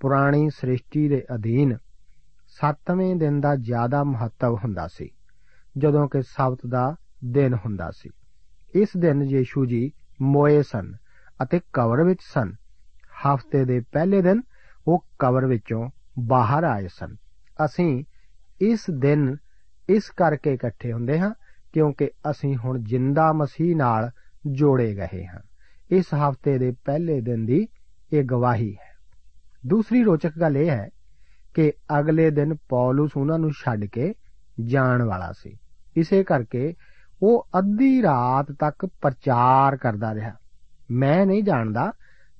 ਪੁਰਾਣੀ 0.00 0.50
ਸ੍ਰਿਸ਼ਟੀ 0.50 1.08
ਦੇ 1.08 1.24
ਅਧੀਨ 1.34 1.76
7ਵੇਂ 2.60 3.16
ਦਿਨ 3.16 3.40
ਦਾ 3.40 3.56
ਜ਼ਿਆਦਾ 3.56 4.04
ਮਹੱਤਵ 4.04 4.54
ਹੁੰਦਾ 4.54 4.86
ਸੀ, 4.86 5.10
ਜਦੋਂ 5.78 6.08
ਕਿ 6.08 6.22
ਸਬਤ 6.22 6.58
ਦਾ 6.68 6.96
ਦਿਨ 7.24 7.54
ਹੁੰਦਾ 7.54 7.90
ਸੀ। 7.90 8.10
ਇਸ 8.74 8.88
ਦਿਨ 8.98 9.22
ਯੀਸ਼ੂ 9.22 9.66
ਜੀ 9.66 9.92
ਮੋਏ 10.22 10.62
ਸਨ 10.62 10.92
ਅਤੇ 11.42 11.60
ਕਬਰ 11.72 12.04
ਵਿੱਚ 12.04 12.18
ਸਨ। 12.22 12.52
ਹਫ਼ਤੇ 13.26 13.64
ਦੇ 13.64 13.80
ਪਹਿਲੇ 13.92 14.22
ਦਿਨ 14.22 14.42
ਉਹ 14.88 15.04
ਕਬਰ 15.18 15.46
ਵਿੱਚੋਂ 15.46 15.90
ਬਾਹਰ 16.18 16.64
ਆਏ 16.64 16.88
ਸਨ। 16.88 17.16
ਅਸੀਂ 17.64 18.04
ਇਸ 18.60 18.80
ਦਿਨ 18.98 19.36
ਇਸ 19.88 20.10
ਕਰਕੇ 20.10 20.54
ਇਕੱਠੇ 20.54 20.92
ਹੁੰਦੇ 20.92 21.18
ਹਾਂ 21.18 21.34
ਕਿਉਂਕਿ 21.72 22.10
ਅਸੀਂ 22.30 22.56
ਹੁਣ 22.56 22.82
ਜਿੰਦਾ 22.82 23.32
ਮਸੀਹ 23.32 23.76
ਨਾਲ 23.76 24.10
ਜੋੜੇ 24.46 24.94
ਗਏ 24.94 25.26
ਹਾਂ। 25.26 25.40
ਇਸ 25.90 26.04
ਹਫ਼ਤੇ 26.14 26.58
ਦੇ 26.58 26.72
ਪਹਿਲੇ 26.84 27.20
ਦਿਨ 27.20 27.46
ਦੀ 27.46 27.68
ਇਹ 28.12 28.24
ਗਵਾਹੀ 28.24 28.74
ਹੈ। 28.74 28.90
ਦੂਸਰੀ 29.66 30.02
ਰੋਚਕ 30.02 30.38
ਗੱਲ 30.40 30.56
ਇਹ 30.56 30.70
ਹੈ 30.70 30.88
ਕਿ 31.54 31.72
ਅਗਲੇ 31.98 32.30
ਦਿਨ 32.30 32.54
ਪੌਲਸ 32.68 33.10
ਉਹਨਾਂ 33.16 33.38
ਨੂੰ 33.38 33.50
ਛੱਡ 33.50 33.84
ਕੇ 33.84 34.14
ਜਾਣ 34.64 35.02
ਵਾਲਾ 35.02 35.32
ਸੀ। 35.32 35.56
ਇਸੇ 35.96 36.24
ਕਰਕੇ 36.24 36.74
ਉਹ 37.22 37.48
ਅੱਧੀ 37.58 38.02
ਰਾਤ 38.02 38.52
ਤੱਕ 38.52 38.86
ਪ੍ਰਚਾਰ 38.86 39.76
ਕਰਦਾ 39.76 40.14
ਰਿਹਾ। 40.14 40.32
ਮੈਂ 40.90 41.26
ਨਹੀਂ 41.26 41.42
ਜਾਣਦਾ 41.42 41.92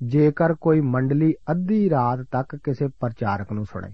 ਜੇਕਰ 0.03 0.55
ਕੋਈ 0.55 0.81
ਮੰਡਲੀ 0.81 1.35
ਅੱਧੀ 1.51 1.91
ਰਾਤ 1.91 2.21
ਤੱਕ 2.33 2.57
ਕਿਸੇ 2.57 2.89
ਪ੍ਰਚਾਰਕ 3.01 3.53
ਨੂੰ 3.53 3.65
ਸੁਣੇ। 3.65 3.91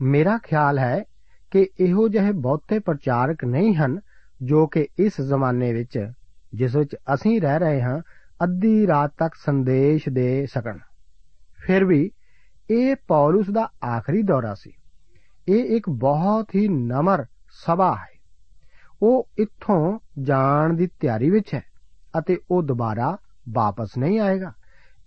ਮੇਰਾ 0.00 0.38
ਖਿਆਲ 0.38 0.78
ਹੈ 0.78 1.04
ਕਿ 1.50 1.68
ਇਹੋ 1.80 2.08
ਜਿਹੇ 2.08 2.32
ਬਹੁਤੇ 2.32 2.78
ਪ੍ਰਚਾਰਕ 2.78 3.44
ਨਹੀਂ 3.44 3.74
ਹਨ 3.74 4.00
ਜੋ 4.42 4.66
ਕਿ 4.66 4.86
ਇਸ 4.98 5.20
ਜ਼ਮਾਨੇ 5.20 5.72
ਵਿੱਚ, 5.72 6.12
ਜਿਸ 6.54 6.76
ਵਿੱਚ 6.76 6.96
ਅਸੀਂ 7.14 7.40
ਰਹਿ 7.40 7.58
ਰਹੇ 7.58 7.82
ਹਾਂ, 7.82 8.00
ਅੱਧੀ 8.44 8.86
ਰਾਤ 8.86 9.12
ਤੱਕ 9.18 9.34
ਸੰਦੇਸ਼ 9.34 10.08
ਦੇ 10.08 10.46
ਸਕਣ। 10.46 10.78
ਫਿਰ 11.64 11.84
ਵੀ 11.84 12.10
ਇਹ 12.70 12.96
ਪੌਲਸ 13.08 13.50
ਦਾ 13.50 13.68
ਆਖਰੀ 13.84 14.22
ਦੌਰਾ 14.22 14.54
ਸੀ। 14.54 14.72
ਇਹ 15.48 15.64
ਇੱਕ 15.64 15.88
ਬਹੁਤ 15.88 16.54
ਹੀ 16.54 16.68
ਨਮਰ 16.68 17.24
ਸਭਾ 17.66 17.94
ਹੈ। 17.94 18.19
ਉਹ 19.02 19.28
ਇੱਥੋਂ 19.38 19.98
ਜਾਣ 20.22 20.72
ਦੀ 20.74 20.86
ਤਿਆਰੀ 21.00 21.30
ਵਿੱਚ 21.30 21.54
ਹੈ 21.54 21.62
ਅਤੇ 22.18 22.38
ਉਹ 22.50 22.62
ਦੁਬਾਰਾ 22.62 23.16
ਵਾਪਸ 23.48 23.96
ਨਹੀਂ 23.98 24.18
ਆਏਗਾ। 24.20 24.52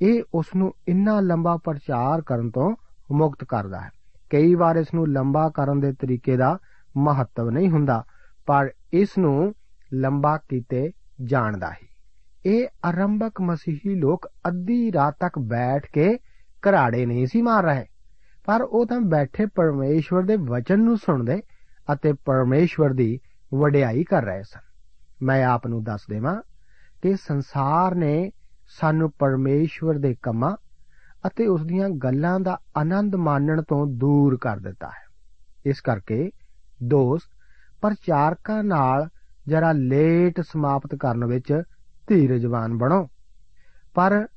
ਇਹ 0.01 0.21
ਉਸ 0.33 0.45
ਨੂੰ 0.55 0.71
ਇੰਨਾ 0.87 1.19
ਲੰਬਾ 1.19 1.55
ਪ੍ਰਚਾਰ 1.57 2.21
ਕਰਨ 2.21 2.49
ਤੋਂ 2.49 2.75
ਮੁਕਤ 3.11 3.43
ਕਰਦਾ 3.43 3.79
ਹੈ। 3.79 3.89
ਕਈ 4.31 4.55
ਵਾਰ 4.55 4.75
ਇਸ 4.75 4.93
ਨੂੰ 4.93 5.07
ਲੰਬਾ 5.07 5.49
ਕਰਨ 5.49 5.79
ਦੇ 5.79 5.91
ਤਰੀਕੇ 5.93 6.37
ਦਾ 6.37 6.57
ਮਹੱਤਵ 6.97 7.49
ਨਹੀਂ 7.49 7.69
ਹੁੰਦਾ, 7.69 8.03
ਪਰ 8.47 8.69
ਇਸ 8.93 9.17
ਨੂੰ 9.17 9.53
ਲੰਬਾ 9.93 10.37
ਕੀਤੇ 10.49 10.91
ਜਾਣਦਾ 11.23 11.69
ਹੈ। 11.69 11.91
ਇਹ 12.45 12.67
ਆਰੰਭਕ 12.85 13.41
ਮਸੀਹੀ 13.41 13.95
ਲੋਕ 13.95 14.27
ਅੱਧੀ 14.47 14.91
ਰਾਤ 14.93 15.15
ਤੱਕ 15.19 15.39
ਬੈਠ 15.39 15.85
ਕੇ 15.93 16.17
ਘਰਾੜੇ 16.63 17.05
ਨਹੀਂ 17.05 17.25
ਸੀ 17.25 17.41
ਮਾਰ 17.41 17.63
ਰਹੇ, 17.63 17.85
ਪਰ 18.45 18.61
ਉਹ 18.61 18.85
ਤਾਂ 18.85 18.99
ਬੈਠੇ 19.01 19.45
ਪਰਮੇਸ਼ਵਰ 19.45 20.21
ਦੇ 20.21 20.35
ਵਚਨ 20.35 20.79
ਨੂੰ 20.79 20.97
ਸੁਣਦੇ 20.97 21.41
ਅਤੇ 21.93 22.13
ਪਰਮੇਸ਼ਵਰ 22.25 22.93
ਦੀ 22.93 23.19
ਵਡਿਆਈ 23.53 24.03
ਕਰ 24.03 24.23
ਰਹੇ 24.23 24.43
ਸਨ। 24.43 24.59
ਮੈਂ 25.21 25.45
ਆਪ 25.45 25.67
ਨੂੰ 25.67 25.83
ਦੱਸ 25.83 26.01
ਦੇਵਾਂ 26.09 26.41
ਕਿ 27.01 27.15
ਸੰਸਾਰ 27.15 27.95
ਨੇ 27.95 28.31
ਸਾਨੂੰ 28.79 29.11
ਪਰਮੇਸ਼ਵਰ 29.11 29.97
ਦੇ 29.97 30.15
ਕੰਮਾਂ 30.21 30.55
ਅਤੇ 31.27 31.47
ਉਸ 31.47 31.65
ਦੀਆਂ 31.65 31.89
ਗੱਲਾਂ 31.89 32.39
ਦਾ 32.39 32.57
ਆਨੰਦ 32.77 33.15
ਮਾਣਨ 33.15 33.61
ਤੋਂ 33.61 33.87
ਦੂਰ 33.87 34.37
ਕਰ 34.41 34.57
ਦਿੱਤਾ 34.57 34.87
ਹੈ। 34.87 35.03
ਇਸ 35.65 35.81
ਕਰਕੇ 35.81 36.31
ਦੋਸਤ, 36.83 37.29
ਪ੍ਰਚਾਰਕਾਂ 37.81 38.63
ਨਾਲ 38.63 39.09
ਜਰਾ 39.47 39.71
ਲੇਟ 39.71 40.41
ਸਮਾਪਤ 40.41 40.95
ਕਰਨ 40.95 41.25
ਵਿੱਚ 41.25 41.63
ਧੀਰਜਵਾਨ 42.07 42.77
ਬਣੋ। 42.77 43.07
ਪਰ 43.93 44.27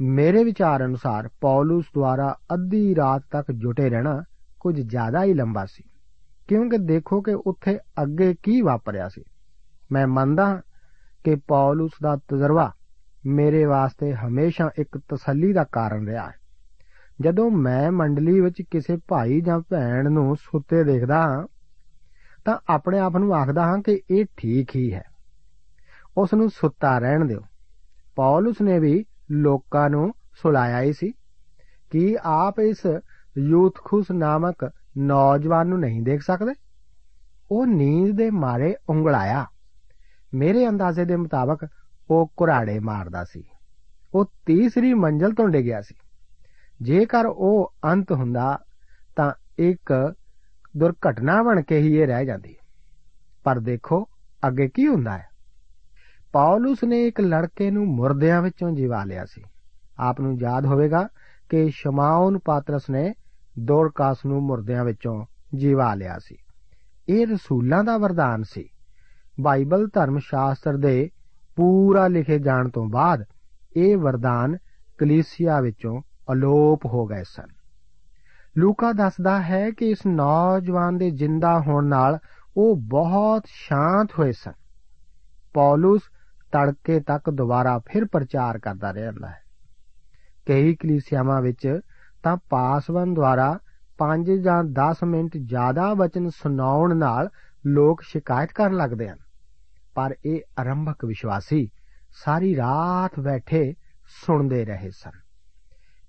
ਮੇਰੇ 0.00 0.44
ਵਿਚਾਰ 0.44 0.84
ਅਨੁਸਾਰ 0.84 1.28
ਪੌਲਸ 1.40 1.84
ਦੁਆਰਾ 1.94 2.36
ਅੱਧੀ 2.54 2.94
ਰਾਤ 2.94 3.22
ਤੱਕ 3.30 3.52
ਜੁਟੇ 3.52 3.90
ਰਹਿਣਾ 3.90 4.22
ਕੁਝ 4.60 4.80
ਜ਼ਿਆਦਾ 4.80 5.24
ਹੀ 5.24 5.34
ਲੰਬਾ 5.34 5.64
ਸੀ। 5.64 5.84
ਕਿਉਂਕਿ 6.48 6.78
ਦੇਖੋ 6.78 7.20
ਕਿ 7.20 7.34
ਉੱਥੇ 7.46 7.78
ਅੱਗੇ 8.02 8.34
ਕੀ 8.42 8.62
ਵਾਪਰਿਆ 8.62 9.08
ਸੀ। 9.08 9.22
ਮੈਂ 9.92 10.06
ਮੰਨਦਾ 10.06 10.60
ਕਿ 11.24 11.34
ਪੌਲਸ 11.34 11.90
ਦਾ 12.02 12.16
ਤਜਰਬਾ 12.16 12.72
ਮੇਰੇ 13.26 13.64
ਵਾਸਤੇ 13.64 14.14
ਹਮੇਸ਼ਾ 14.14 14.70
ਇੱਕ 14.78 14.98
ਤਸੱਲੀ 14.98 15.52
ਦਾ 15.52 15.64
ਕਾਰਨ 15.64 16.08
ਰਿਹਾ 16.08 16.26
ਹੈ। 16.26 16.34
ਜਦੋਂ 17.20 17.50
ਮੈਂ 17.50 17.92
ਮੰਡਲੀ 17.92 18.40
ਵਿੱਚ 18.40 18.62
ਕਿਸੇ 18.70 18.98
ਭਾਈ 19.08 19.40
ਜਾਂ 19.40 19.60
ਭੈਣ 19.60 20.12
ਨੂੰ 20.12 20.36
ਸੁੱਤੇ 20.36 20.84
ਦੇਖਦਾ 20.84 21.22
ਹਾਂ, 21.22 21.46
ਤਾਂ 22.44 22.58
ਆਪਣੇ 22.68 22.98
ਆਪ 22.98 23.16
ਨੂੰ 23.16 23.34
ਆਖਦਾ 23.34 23.62
ਹਾਂ 23.62 23.78
ਕਿ 23.78 24.00
ਇਹ 24.10 24.24
ਠੀਕ 24.36 24.76
ਹੀ 24.76 24.94
ਹੈ। 24.94 25.02
ਉਸ 26.16 26.34
ਨੂੰ 26.34 26.50
ਸੁੱਤਾ 26.50 26.98
ਰਹਿਣ 26.98 27.24
ਦਿਓ। 27.24 27.40
ਪੌਲਸ 28.16 28.60
ਨੇ 28.62 28.78
ਵੀ 28.78 29.04
ਲੋਕਾਂ 29.30 29.90
ਨੂੰ 29.90 30.12
ਸੁਲਾਇਆ 30.42 30.80
ਹੀ 30.80 30.92
ਸੀ 30.92 31.12
ਕਿ 31.90 32.16
ਆਪ 32.22 32.60
ਇਸ 32.60 32.86
ਯੂਥਖੁਸ 33.38 34.10
ਨਾਮਕ 34.12 34.70
ਨੌਜਵਾਨ 34.98 35.66
ਨੂੰ 35.66 35.80
ਨਹੀਂ 35.80 36.02
ਦੇਖ 36.02 36.22
ਸਕਦੇ। 36.22 36.52
ਉਹ 37.50 37.66
ਨੀਂਦ 37.66 38.16
ਦੇ 38.16 38.30
ਮਾਰੇ 38.30 38.76
ਉਂਗਲਾਇਆ 38.88 39.46
ਮੇਰੇ 40.34 40.68
ਅੰਦਾਜ਼ੇ 40.68 41.04
ਦੇ 41.04 41.16
ਮੁਤਾਬਕ 41.16 41.68
ਉਹ 42.10 42.32
ਕੁਰਾੜੇ 42.36 42.78
ਮਾਰਦਾ 42.78 43.24
ਸੀ। 43.24 43.44
ਉਹ 44.14 44.24
ਤੀਸਰੀ 44.46 44.94
ਮੰਜ਼ਲ 44.94 45.32
ਤੋਂ 45.32 45.48
ਡਿੱਗਿਆ 45.48 45.80
ਸੀ। 45.80 45.94
ਜੇਕਰ 46.82 47.26
ਉਹ 47.26 47.74
ਅੰਤ 47.84 48.12
ਹੁੰਦਾ 48.12 48.58
ਤਾਂ 49.16 49.32
ਇੱਕ 49.58 50.14
ਦੁਰਘਟਨਾ 50.76 51.42
ਬਣ 51.42 51.62
ਕੇ 51.62 51.78
ਹੀ 51.78 51.96
ਇਹ 51.96 52.06
ਰਹਿ 52.06 52.26
ਜਾਂਦੀ। 52.26 52.56
ਪਰ 53.44 53.58
ਦੇਖੋ 53.58 54.04
ਅੱਗੇ 54.48 54.68
ਕੀ 54.68 54.86
ਹੁੰਦਾ 54.86 55.18
ਹੈ। 55.18 55.26
ਪੌਲਸ 56.32 56.84
ਨੇ 56.84 57.06
ਇੱਕ 57.06 57.20
ਲੜਕੇ 57.20 57.70
ਨੂੰ 57.70 57.86
ਮੁਰਦਿਆਂ 57.86 58.42
ਵਿੱਚੋਂ 58.42 58.70
ਜਿਵਾ 58.70 59.04
ਲਿਆ 59.04 59.24
ਸੀ। 59.24 59.42
ਆਪ 59.98 60.20
ਨੂੰ 60.20 60.38
ਯਾਦ 60.40 60.66
ਹੋਵੇਗਾ 60.66 61.08
ਕਿ 61.48 61.70
ਸ਼ਮਾਉਨ 61.70 62.38
ਪਾਤਰਸ 62.38 62.90
ਨੇ 62.90 63.14
ਦੋਰਕਾਸ 63.58 64.16
ਨੂੰ 64.26 64.42
ਮੁਰਦਿਆਂ 64.42 64.84
ਵਿੱਚੋਂ 64.84 65.26
ਜਿਵਾ 65.54 65.94
ਲਿਆ 65.94 66.18
ਸੀ। 66.18 66.36
ਇਹ 67.08 67.26
ਰਸੂਲਾਂ 67.26 67.84
ਦਾ 67.84 67.98
ਵਰਦਾਨ 67.98 68.42
ਸੀ। 68.42 68.68
ਬਾਈਬਲ 69.40 69.88
ਧਰਮ 69.94 70.18
ਸ਼ਾਸਤਰ 70.18 70.76
ਦੇ 70.76 71.10
ਪੂਰਾ 71.56 72.08
ਲਿਖੇ 72.08 72.38
ਜਾਣ 72.38 72.68
ਤੋਂ 72.68 72.86
ਬਾਅਦ 72.86 73.24
ਇਹ 73.76 73.96
ਵਰਦਾਨ 73.96 74.56
ਕਲੀਸਿਆ 74.98 75.60
ਵਿੱਚੋਂ 75.60 76.02
ਅਲੋਪ 76.32 76.86
ਹੋ 76.86 77.06
ਗਏ 77.06 77.22
ਸਨ। 77.22 77.46
ਲੂਕਾ 78.58 78.92
ਦੱਸਦਾ 78.92 79.42
ਹੈ 79.42 79.70
ਕਿ 79.70 79.90
ਇਸ 79.90 79.98
ਨੌਜਵਾਨ 80.06 80.98
ਦੇ 80.98 81.10
ਜਿੰਦਾ 81.10 81.60
ਹੋਣ 81.60 81.84
ਨਾਲ 81.84 82.18
ਉਹ 82.56 82.76
ਬਹੁਤ 82.76 83.42
ਸ਼ਾਂਤ 83.46 84.08
ਹੋਏ 84.18 84.32
ਸਨ। 84.32 84.52
ਪੌਲਸ 85.54 86.02
ਤੜਕੇ 86.52 87.00
ਤੱਕ 87.00 87.30
ਦੁਬਾਰਾ 87.30 87.78
ਫਿਰ 87.78 88.04
ਪ੍ਰਚਾਰ 88.04 88.58
ਕਰਦਾ 88.58 88.90
ਰਹਿੰਦਾ 88.90 89.28
ਹੈ। 89.28 89.42
ਕਈ 90.46 90.74
ਕਲੀਸਿਆਵਾਂ 90.74 91.42
ਵਿੱਚ 91.42 91.80
ਤਾਂ 92.26 92.36
ਪਾਸਵਨ 92.36 93.14
ਦੁਆਰਾ 93.14 93.58
5 93.98 94.38
ਜਾਂ 94.42 94.64
10 94.64 94.96
ਮਿੰਟ 95.04 95.36
ਜ਼ਿਆਦਾ 95.36 95.94
ਵਚਨ 95.94 96.28
ਸੁਣਾਉਣ 96.28 96.96
ਨਾਲ 96.96 97.28
ਲੋਕ 97.66 98.02
ਸ਼ਿਕਾਇਤ 98.02 98.52
ਕਰਨ 98.52 98.76
ਲੱਗਦੇ 98.76 99.08
ਹਨ। 99.08 99.18
ਪਰ 99.94 100.14
ਇਹ 100.26 100.40
ਆਰੰਭਕ 100.60 101.04
ਵਿਸ਼ਵਾਸੀ 101.04 101.68
ਸਾਰੀ 102.10 102.56
ਰਾਤ 102.56 103.20
ਬੈਠੇ 103.20 103.74
ਸੁਣਦੇ 104.26 104.64
ਰਹੇ 104.64 104.90
ਸਨ। 104.90 105.10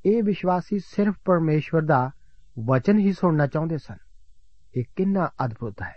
ਇਹ 0.06 0.24
ਵਿਸ਼ਵਾਸੀ 0.24 0.80
ਸਿਰਫ 0.80 1.16
ਪਰਮੇਸ਼ਵਰ 1.26 1.82
ਦਾ 1.82 2.12
ਵਚਨ 2.66 3.00
ਹੀ 3.00 3.14
ਸੁਣਨਾ 3.14 3.48
ਚਾਹੁੰਦੇ 3.48 3.78
ਸਨ। 3.78 3.98
ਇਹ 4.78 4.84
ਕਿੰਨਾ 4.96 5.30
ਅਦਭੁਤ 5.46 5.82
ਹੈ। 5.82 5.96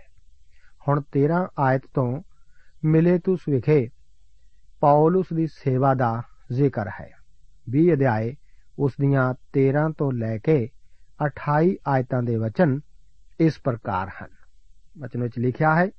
ਹੁਣ 0.87 1.01
13 1.01 1.47
ਆਇਤ 1.59 1.81
ਤੋਂ 1.93 2.21
ਮਿਲੇਤੁਸ 2.85 3.39
ਵਿਖੇ 3.49 3.89
ਪੌਲਸ 4.79 5.25
ਦੀ 5.33 5.47
ਸੇਵਾ 5.47 5.93
ਦਾ 5.93 6.21
ਜ਼ਿਕਰ 6.51 6.87
ਹੈ। 6.87 7.09
20 7.69 7.93
ਅਧਿਆਏ 7.93 8.35
ਉਸ 8.79 8.91
ਦੀਆਂ 9.01 9.33
13 9.53 9.89
ਤੋਂ 9.97 10.11
ਲੈ 10.11 10.37
ਕੇ 10.37 10.69
28 11.25 11.75
ਆਇਤਾਂ 11.87 12.23
ਦੇ 12.23 12.35
ਵਚਨ 12.35 12.79
ਇਸ 13.39 13.53
ਪ੍ਰਕਾਰ 13.63 14.07
ਹਨ। 14.07 14.29
ਵਚਨ 14.99 15.21
ਵਿੱਚ 15.21 15.39
ਲਿਖਿਆ 15.39 15.75
ਹੈ, 15.75 15.89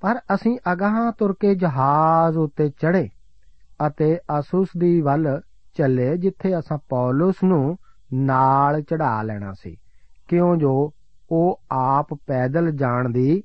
ਪਰ 0.00 0.20
ਅਸੀਂ 0.34 0.58
ਅਗਾਹਾਂ 0.72 1.12
ਤੁਰ 1.12 1.34
ਕੇ 1.40 1.54
ਜਹਾਜ਼ 1.54 2.36
ਉੱਤੇ 2.36 2.70
ਚੜੇ 2.70 3.08
ਅਤੇ 3.86 4.18
ਅਸੁਸ 4.38 4.68
ਦੀ 4.78 5.00
ਵੱਲ 5.00 5.40
ਚੱਲੇ, 5.74 6.16
ਜਿੱਥੇ 6.16 6.58
ਅਸਾਂ 6.58 6.78
ਪੌਲਸ 6.88 7.34
ਨੂੰ 7.44 7.76
ਨਾਲ 8.12 8.82
ਚੜਾ 8.82 9.22
ਲੈਣਾ 9.22 9.52
ਸੀ। 9.52 9.76
ਕਿਉਂ 10.28 10.56
ਜੋ 10.56 10.92
ਉਹ 11.30 11.60
ਆਪ 11.72 12.14
ਪੈਦਲ 12.14 12.70
ਜਾਣ 12.70 13.08
ਦੀ 13.08 13.42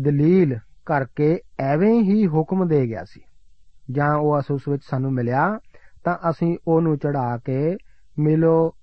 ਦਲੀਲ 0.00 0.58
ਕਰਕੇ 0.86 1.38
ਐਵੇਂ 1.58 2.02
ਹੀ 2.02 2.26
ਹੁਕਮ 2.26 2.68
ਦੇ 2.68 2.86
ਗਿਆ 2.86 3.04
ਸੀ। 3.04 3.20
ਜਾਂ 3.90 4.14
ਉਹ 4.14 4.38
ਅਸੁਸ 4.38 4.62
ਵਿੱਚ 4.68 4.82
ਸਾਨੂੰ 4.90 5.12
ਮਿਲਿਆ 5.12 5.58
ਤਾਂ 6.04 6.30
ਅਸੀਂ 6.30 6.58
ਉਹਨੂੰ 6.68 6.98
ਚੜਾ 6.98 7.38
ਕੇ 7.44 7.76
ਮਿਲੋ 8.18 8.74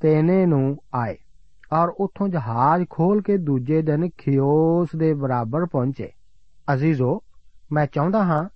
ਤੇਨੇ 0.00 0.46
ਨੂੰ 0.46 0.76
ਆਏ। 0.94 1.16
ਔਰ 1.72 1.88
ਉੱਥੋਂ 1.88 2.28
ਜਹਾਜ਼ 2.28 2.84
ਖੋਲ 2.90 3.22
ਕੇ 3.22 3.36
ਦੂਜੇ 3.36 3.82
ਦਿਨ 3.82 4.08
ਖਿਓਸ 4.18 4.88
ਦੇ 4.96 5.14
ਬਰਾਬਰ 5.14 5.66
ਪਹੁੰਚੇ। 5.66 6.12
ਅਜ਼ੀਜ਼ੋ, 6.74 7.22
ਮੈਂ 7.72 7.86
ਚਾਹੁੰਦਾ 7.86 8.24
ਹਾਂ 8.24 8.48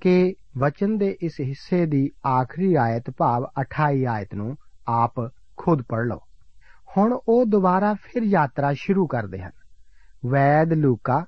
ਕਿ 0.00 0.34
ਵਚਨ 0.58 0.98
ਦੇ 0.98 1.16
ਇਸ 1.22 1.40
ਹਿੱਸੇ 1.40 1.86
ਦੀ 1.86 2.10
ਆਖਰੀ 2.26 2.74
ਆਇਤ, 2.74 3.10
ਭਾਵ 3.10 3.46
28 3.60 4.06
ਆਇਤ 4.06 4.34
ਨੂੰ 4.34 4.56
ਆਪ 4.88 5.14
ਖੁਦ 5.56 5.82
ਪੜ੍ਹ 5.82 6.08
ਲਓ। 6.08 6.20
ਹੁਣ 6.96 7.18
ਉਹ 7.28 7.46
ਦੁਬਾਰਾ 7.46 7.94
ਫਿਰ 7.94 8.22
ਯਾਤਰਾ 8.22 8.72
ਸ਼ੁਰੂ 8.72 9.06
ਕਰਦੇ 9.06 9.42
ਹਨ। 9.42 9.50
ਵੈਦ 10.26 10.72
ਲੂਕਾ 10.72 11.24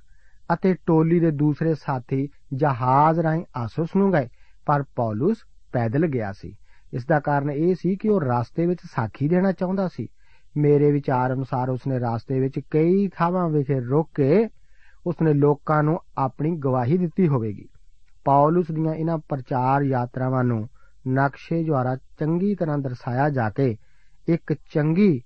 ਅਤੇ 0.52 0.74
ਟੋਲੀ 0.86 1.20
ਦੇ 1.20 1.30
ਦੂਸਰੇ 1.30 1.74
ਸਾਥੀ 1.74 2.28
ਜਹਾਜ਼ 2.54 3.20
ਰਾਹੀਂ 3.20 3.44
ਆਸੋਸ 3.56 3.88
ਨੂੰ 3.96 4.12
ਗਏ, 4.12 4.28
ਪਰ 4.66 4.82
ਪੌਲਸ 4.96 5.36
ਪੈਦਲ 5.72 6.06
ਗਿਆ 6.06 6.32
ਸੀ। 6.32 6.56
ਇਸ 6.92 7.06
ਦਾ 7.06 7.20
ਕਾਰਨ 7.20 7.50
ਇਹ 7.50 7.74
ਸੀ 7.74 7.96
ਕਿ 7.96 8.08
ਉਹ 8.08 8.20
ਰਸਤੇ 8.20 8.66
ਵਿੱਚ 8.66 8.80
ਸਾਖੀ 8.84 9.28
ਦੇਣਾ 9.28 9.52
ਚਾਹੁੰਦਾ 9.52 9.88
ਸੀ। 9.88 10.08
ਮੇਰੇ 10.56 10.92
ਵਿਚਾਰ 10.92 11.34
ਅਨੁਸਾਰ 11.34 11.68
ਉਸਨੇ 11.68 11.98
ਰਸਤੇ 11.98 12.40
ਵਿੱਚ 12.40 12.60
ਕਈ 12.70 13.08
ਥਾਵਾਂ 13.08 13.48
ਵਿਖੇ 13.48 13.80
ਰੁਕ 13.80 14.10
ਕੇ 14.14 14.48
ਉਸਨੇ 15.06 15.34
ਲੋਕਾਂ 15.34 15.82
ਨੂੰ 15.82 15.98
ਆਪਣੀ 16.18 16.56
ਗਵਾਹੀ 16.56 16.98
ਦਿੱਤੀ 16.98 17.28
ਹੋਵੇਗੀ। 17.28 17.68
ਪੌਲਸ 18.24 18.66
ਦੀਆਂ 18.70 18.94
ਇਹਨਾਂ 18.94 19.18
ਪ੍ਰਚਾਰ 19.18 19.82
ਯਾਤਰਾਵਾਂ 19.82 20.44
ਨੂੰ 20.44 20.68
ਨਕਸ਼ੇ 21.08 21.64
ਦੁਆਰਾ 21.64 21.96
ਚੰਗੀ 21.96 22.54
ਤਰ੍ਹਾਂ 22.54 22.78
ਦਰਸਾਇਆ 22.78 23.28
ਜਾ 23.28 23.50
ਕੇ 23.50 23.76
ਇੱਕ 24.28 24.52
ਚੰਗੀ 24.52 25.22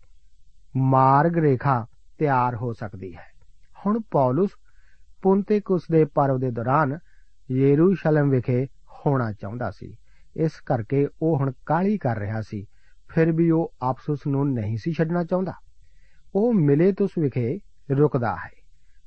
ਮਾਰਗ 0.77 1.39
ਰੇਖਾ 1.39 1.87
ਤਿਆਰ 2.19 2.57
ਹੋ 2.57 2.73
ਸਕਦੀ 2.73 3.15
ਹੈ। 3.15 3.33
ਹੁਣ 3.87 4.01
ਪੌਲਸ 4.11 4.51
ਪੁੰਤੇਕੁਸ 5.23 5.83
ਦੇ 5.93 6.05
ਪਰਵ 6.05 6.39
ਦੇ 6.39 6.51
ਦੌਰਾਨ 6.51 6.99
ਯਰੂਸ਼ਲਮ 7.51 8.31
ਵਿਖੇ 8.31 8.67
ਹੋਣਾ 9.07 9.33
ਚਾਹੁੰਦਾ 9.33 9.71
ਸੀ। 9.71 9.97
ਇਸ 10.37 10.61
ਕਰਕੇ 10.67 11.09
ਉਹ 11.23 11.37
ਹੁਣ 11.37 11.53
ਕਾਲੀ 11.67 11.99
ਕਰ 11.99 12.19
ਰਿਹਾ 12.19 12.41
ਸੀ। 12.41 12.67
ਫਿਰ 13.09 13.33
ਵੀ 13.33 13.51
ਉਹ 13.51 13.75
ਆਪਸੁਸ 13.83 14.19
ਨੂੰ 14.27 14.53
ਨਹੀਂ 14.53 14.77
ਸੀ 14.77 14.93
ਛੱਡਣਾ 14.93 15.25
ਚਾਹੁੰਦਾ। 15.25 15.53
ਉਹ 16.35 16.55
ਮਿਲੇਤੁਸ 16.55 17.11
ਵਿਖੇ 17.19 17.59
ਰੁਕਦਾ 17.91 18.37
ਹੈ, 18.37 18.51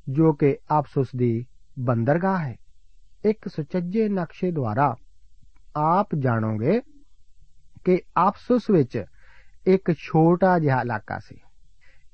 ਜੋ 0.10 0.34
ਕਿ 0.34 0.58
ਆਪਸੁਸ 0.72 1.08
ਦੀ 1.16 1.46
ਬੰਦਰਗਾਹ 1.80 2.40
ਹੈ। 2.40 2.56
ਇੱਕ 3.26 3.48
ਸੁਚੱਜੇ 3.48 4.10
ਨਕਸ਼ੇ 4.10 4.52
ਦੁਆਰਾ 4.52 4.96
ਆਪ 5.76 6.08
ਜਾਣੋਗੇ 6.20 6.82
ਕਿ 7.84 8.02
ਆਪਸੁਸ 8.18 8.70
ਵਿੱਚ 8.72 9.04
ਇੱਕ 9.68 9.92
ਛੋਟਾ 9.92 10.60
ਜਿਹਾ 10.60 10.82
ਇਲਾਕਾ 10.82 11.20
ਸੀ। 11.20 11.38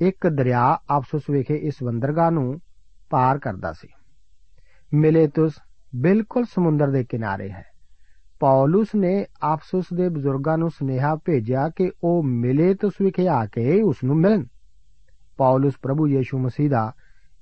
ਇੱਕ 0.02 0.28
ਦਰਿਆ 0.28 0.80
ਆਪਸੁਸ 0.90 1.22
ਵਿਖੇ 1.32 1.56
ਇਸ 1.56 1.74
ਬੰਦਰਗਾਹ 1.84 2.32
ਨੂੰ 2.32 2.60
ਪਾਰ 3.10 3.40
ਕਰਦਾ 3.40 3.74
ਸੀ। 3.74 3.88
ਮਿਲੇਤੁਸ 4.94 5.54
ਬਿਲਕੁਲ 5.96 6.46
ਸਮੁੰਦਰ 6.46 6.88
ਦੇ 6.88 7.04
ਕਿਨਾਰੇ 7.04 7.50
ਹੈ। 7.50 7.71
ਪੌਲਸ 8.42 8.88
ਨੇ 8.96 9.26
ਆਪਸੁਸ 9.42 9.86
ਦੇ 9.94 10.10
ਬਜ਼ੁਰਗਾਂ 10.10 10.58
ਨੂੰ 10.58 10.70
ਸੁਨੇਹਾ 10.70 11.16
ਭੇਜਿਆ 11.16 11.70
ਕਿ 11.70 11.92
ਉਹ 12.04 12.24
ਮਿਲੇਤੁਸ 12.24 12.94
ਵਿਖੇ 13.02 13.28
ਆ 13.28 13.46
ਕੇ 13.46 13.82
ਉਸ 13.82 13.96
ਨੂੰ 14.04 14.16
ਮਿਲਣ। 14.16 14.44
ਪੌਲਸ 15.38 15.74
ਪ੍ਰਭੂ 15.82 16.08
ਯੀਸ਼ੂ 16.08 16.40
ਮਸੀਹ 16.40 16.70
ਦਾ 16.70 16.94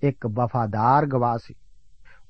ਇੱਕ 0.03 0.27
ਵਫਾਦਾਰ 0.27 1.05
ਗਵਾਹ 1.05 1.37
ਸੀ। 1.37 1.53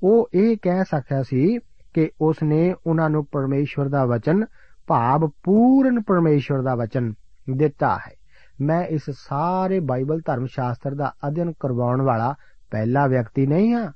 ਉਹ 0.02 0.28
ਇਹ 0.34 0.56
ਕਹਿ 0.62 0.84
ਸਕਦਾ 0.90 1.22
ਸੀ 1.22 1.58
ਕਿ 1.94 2.10
ਉਸ 2.20 2.36
ਨੇ 2.42 2.74
ਉਹਨਾਂ 2.86 3.10
ਨੂੰ 3.10 3.26
ਪਰਮੇਸ਼ਵਰ 3.26 3.88
ਦਾ 3.88 4.04
ਵਚਨ, 4.04 4.44
ਭਾਵ 4.86 5.30
ਪੂਰਨ 5.42 6.02
ਪਰਮੇਸ਼ਵਰ 6.02 6.62
ਦਾ 6.62 6.74
ਵਚਨ 6.74 7.14
ਦਿੱਤਾ 7.56 7.96
ਹੈ। 7.96 8.14
ਮੈਂ 8.60 8.84
ਇਸ 8.84 9.02
ਸਾਰੇ 9.10 9.80
ਬਾਈਬਲ 9.80 10.20
ਧਰਮ 10.26 10.46
ਸ਼ਾਸਤਰ 10.46 10.94
ਦਾ 10.94 11.12
ਅਧਿਐਨ 11.28 11.52
ਕਰਵਾਉਣ 11.60 12.02
ਵਾਲਾ 12.02 12.34
ਪਹਿਲਾ 12.70 13.06
ਵਿਅਕਤੀ 13.06 13.46
ਨਹੀਂ 13.46 13.72
ਹਾਂ। 13.72 13.92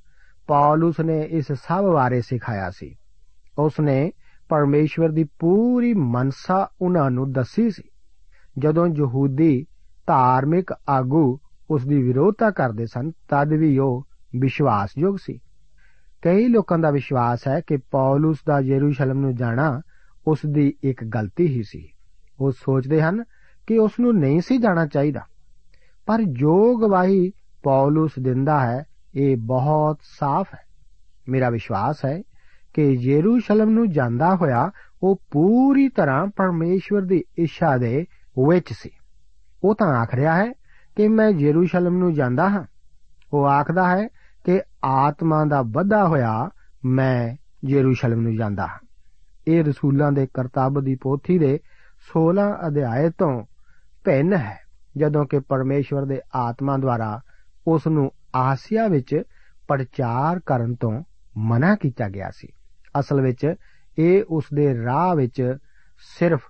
ਪੌਲਸ 0.47 1.01
ਨੇ 1.01 1.23
ਇਸ 1.23 1.47
ਸਭ 1.53 1.85
ਬਾਰੇ 1.93 2.21
ਸਿਖਾਇਆ 2.21 2.71
ਸੀ। 2.71 2.97
ਉਸ 3.59 3.73
ਨੇ 3.81 4.11
ਪਰਮੇਸ਼ਵਰ 4.49 5.09
ਦੀ 5.09 5.25
ਪੂਰੀ 5.25 5.95
ਮਨਸਾ 5.95 6.71
ਉਹਨਾਂ 6.81 7.11
ਨੂੰ 7.11 7.33
ਦੱਸੀ 7.33 7.71
ਸੀ। 7.71 7.83
ਜਦੋਂ 8.59 8.87
ਯਹੂਦੀ 8.87 9.67
ਧਾਰਮਿਕ 10.07 10.73
ਆਗੂ 10.89 11.39
ਉਸ 11.71 11.87
ਦੀ 11.87 12.03
ਵਿਰੋਧਤਾ 12.03 12.51
ਕਰਦੇ 12.51 12.87
ਸਨ, 12.87 13.11
ਤਦ 13.11 13.53
ਵੀ 13.53 13.79
ਉਹ 13.79 14.07
ਵਿਸ਼ਵਾਸਯੋਗ 14.37 15.17
ਸੀ। 15.21 15.39
ਕਈ 16.23 16.47
ਲੋਕਾਂ 16.49 16.79
ਦਾ 16.79 16.91
ਵਿਸ਼ਵਾਸ 16.91 17.49
ਹੈ 17.49 17.61
ਕਿ 17.67 17.77
ਪੌਲਸ 17.77 18.39
ਦਾ 18.47 18.61
ਯਰੂਸ਼ਲਮ 18.61 19.19
ਨੂੰ 19.19 19.35
ਜਾਣਾ 19.35 19.81
ਉਸ 20.27 20.39
ਦੀ 20.47 20.75
ਇੱਕ 20.83 21.05
ਗਲਤੀ 21.05 21.47
ਹੀ 21.47 21.63
ਸੀ। 21.63 21.89
ਉਹ 22.41 22.51
ਸੋਚਦੇ 22.51 23.03
ਹਨ 23.03 23.25
ਕਿ 23.67 23.79
ਉਸ 23.79 23.93
ਨੂੰ 24.01 24.19
ਨਹੀਂ 24.19 24.41
ਸੀ 24.41 24.59
ਜਾਣਾ 24.59 24.87
ਚਾਹੀਦਾ। 24.87 25.21
ਪਰ 26.07 26.23
ਜੋ 26.23 26.77
ਗਵਾਹੀ 26.77 27.33
ਪੌਲਸ 27.63 28.11
ਦਿੰਦਾ 28.21 28.61
ਹੈ, 28.61 28.85
ਇਹ 29.15 29.37
ਬਹੁਤ 29.37 29.99
ਸਾਫ਼ 30.19 30.55
ਹੈ। 30.55 30.61
ਮੇਰਾ 31.29 31.51
ਵਿਸ਼ਵਾਸ 31.51 31.97
ਹੈ 32.05 32.23
ਕਿ 32.75 32.93
ਯਰੂਸ਼ਲਮ 32.93 33.71
ਨੂੰ 33.71 33.91
ਜਾਂਦਾ 33.91 34.37
ਹੋਇਆ 34.37 34.71
ਉਹ 35.03 35.21
ਪੂਰੀ 35.31 35.89
ਤਰ੍ਹਾਂ 35.89 36.27
ਪਰਮੇਸ਼ਵਰ 36.27 37.03
ਦੀ 37.03 37.25
ਇੱਛਾ 37.39 37.77
ਦੇ 37.77 38.07
ਵਿੱਚ 38.49 38.73
ਸੀ। 38.73 38.91
ਉਹ 39.65 39.75
ਤਾਂ 39.75 39.87
ਆਖ 39.87 40.15
ਰਿਹਾ 40.15 40.37
ਹੈ 40.37 40.53
ਕਿ 40.97 41.09
ਮੈਂ 41.09 41.31
ਯਰੂਸ਼ਲਮ 41.31 41.97
ਨੂੰ 41.97 42.15
ਜਾਂਦਾ 42.15 42.49
ਹਾਂ। 42.49 42.65
ਉਹ 43.33 43.47
ਆਖਦਾ 43.47 43.97
ਹੈ 43.97 44.09
ਕਿ 44.45 44.61
ਆਤਮਾ 44.85 45.45
ਦਾ 45.45 45.63
ਵਧਾ 45.63 46.09
ਹੋਇਆ 46.09 46.51
ਮੈਂ 46.85 47.37
ਯਰੂਸ਼ਲਮ 47.69 48.21
ਨੂੰ 48.21 48.37
ਜਾਂਦਾ 48.37 48.67
ਹਾਂ। 48.67 48.79
ਇਹ 49.49 49.65
ਰਸੂਲਾਂ 49.65 50.13
ਦੇ 50.13 50.27
ਕਰਤੱਵ 50.35 50.85
ਦੀ 50.85 50.95
ਪੋਥੀ 50.95 51.39
ਦੇ 51.39 51.59
16 52.13 52.59
ਅਧਿਆਏ 52.67 53.11
ਤੋਂ 53.11 53.45
ਭਿੰਨ 54.05 54.33
ਹੈ, 54.33 54.59
ਜਦੋਂ 54.97 55.27
ਕਿ 55.27 55.39
ਪਰਮੇਸ਼ਵਰ 55.39 56.05
ਦੇ 56.05 56.21
ਆਤਮਾ 56.35 56.77
ਦੁਆਰਾ 56.77 57.21
ਉਸ 57.67 57.87
ਨੂੰ 57.87 58.11
ਆਸੀਆ 58.35 58.89
ਵਿੱਚ 58.89 59.23
ਪ੍ਰਚਾਰ 59.69 60.39
ਕਰਨ 60.39 60.75
ਤੋਂ 60.75 61.03
ਮਨਾ 61.37 61.75
ਕੀਤਾ 61.75 62.09
ਗਿਆ 62.09 62.31
ਸੀ। 62.35 62.49
ਅਸਲ 63.01 63.21
ਵਿੱਚ 63.21 63.55
ਇਹ 63.99 64.25
ਉਸ 64.29 64.45
ਦੇ 64.55 64.85
ਰਾਹ 64.85 65.17
ਵਿੱਚ 65.17 65.57
ਸਿਰਫ 66.19 66.43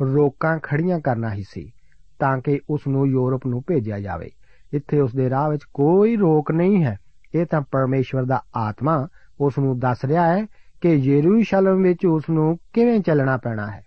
ਰੋਕਾਂ 0.00 0.58
ਖੜੀਆਂ 0.62 1.00
ਕਰਨਾ 1.00 1.32
ਹੀ 1.32 1.44
ਸੀ, 1.48 1.72
ਤਾਂ 2.18 2.38
ਕਿ 2.38 2.60
ਉਸ 2.70 2.80
ਨੂੰ 2.88 3.06
ਯੂਰਪ 3.06 3.46
ਨੂੰ 3.46 3.62
ਭੇਜਿਆ 3.66 4.00
ਜਾਵੇ। 4.00 4.30
ਇੱਥੇ 4.74 5.00
ਉਸ 5.00 5.14
ਦੇ 5.14 5.30
ਰਾਹ 5.30 5.50
ਵਿੱਚ 5.50 5.62
ਕੋਈ 5.74 6.16
ਰੋਕ 6.16 6.50
ਨਹੀਂ 6.50 6.84
ਹੈ। 6.84 6.98
ਇਹ 7.34 7.46
ਤਾਂ 7.46 7.60
ਪਰਮੇਸ਼ਵਰ 7.60 8.24
ਦਾ 8.24 8.42
ਆਤਮਾ 8.56 9.08
ਉਸ 9.40 9.58
ਨੂੰ 9.58 9.78
ਦੱਸ 9.78 10.04
ਰਿਹਾ 10.04 10.36
ਹੈ 10.36 10.46
ਕਿ 10.80 10.88
ਯਰੂਸ਼ਲਮ 10.88 11.82
ਵਿੱਚ 11.82 12.06
ਉਸ 12.06 12.22
ਨੂੰ 12.30 12.58
ਕਿਵੇਂ 12.72 13.00
ਚੱਲਣਾ 13.00 13.36
ਪੈਣਾ 13.36 13.70
ਹੈ। 13.70 13.82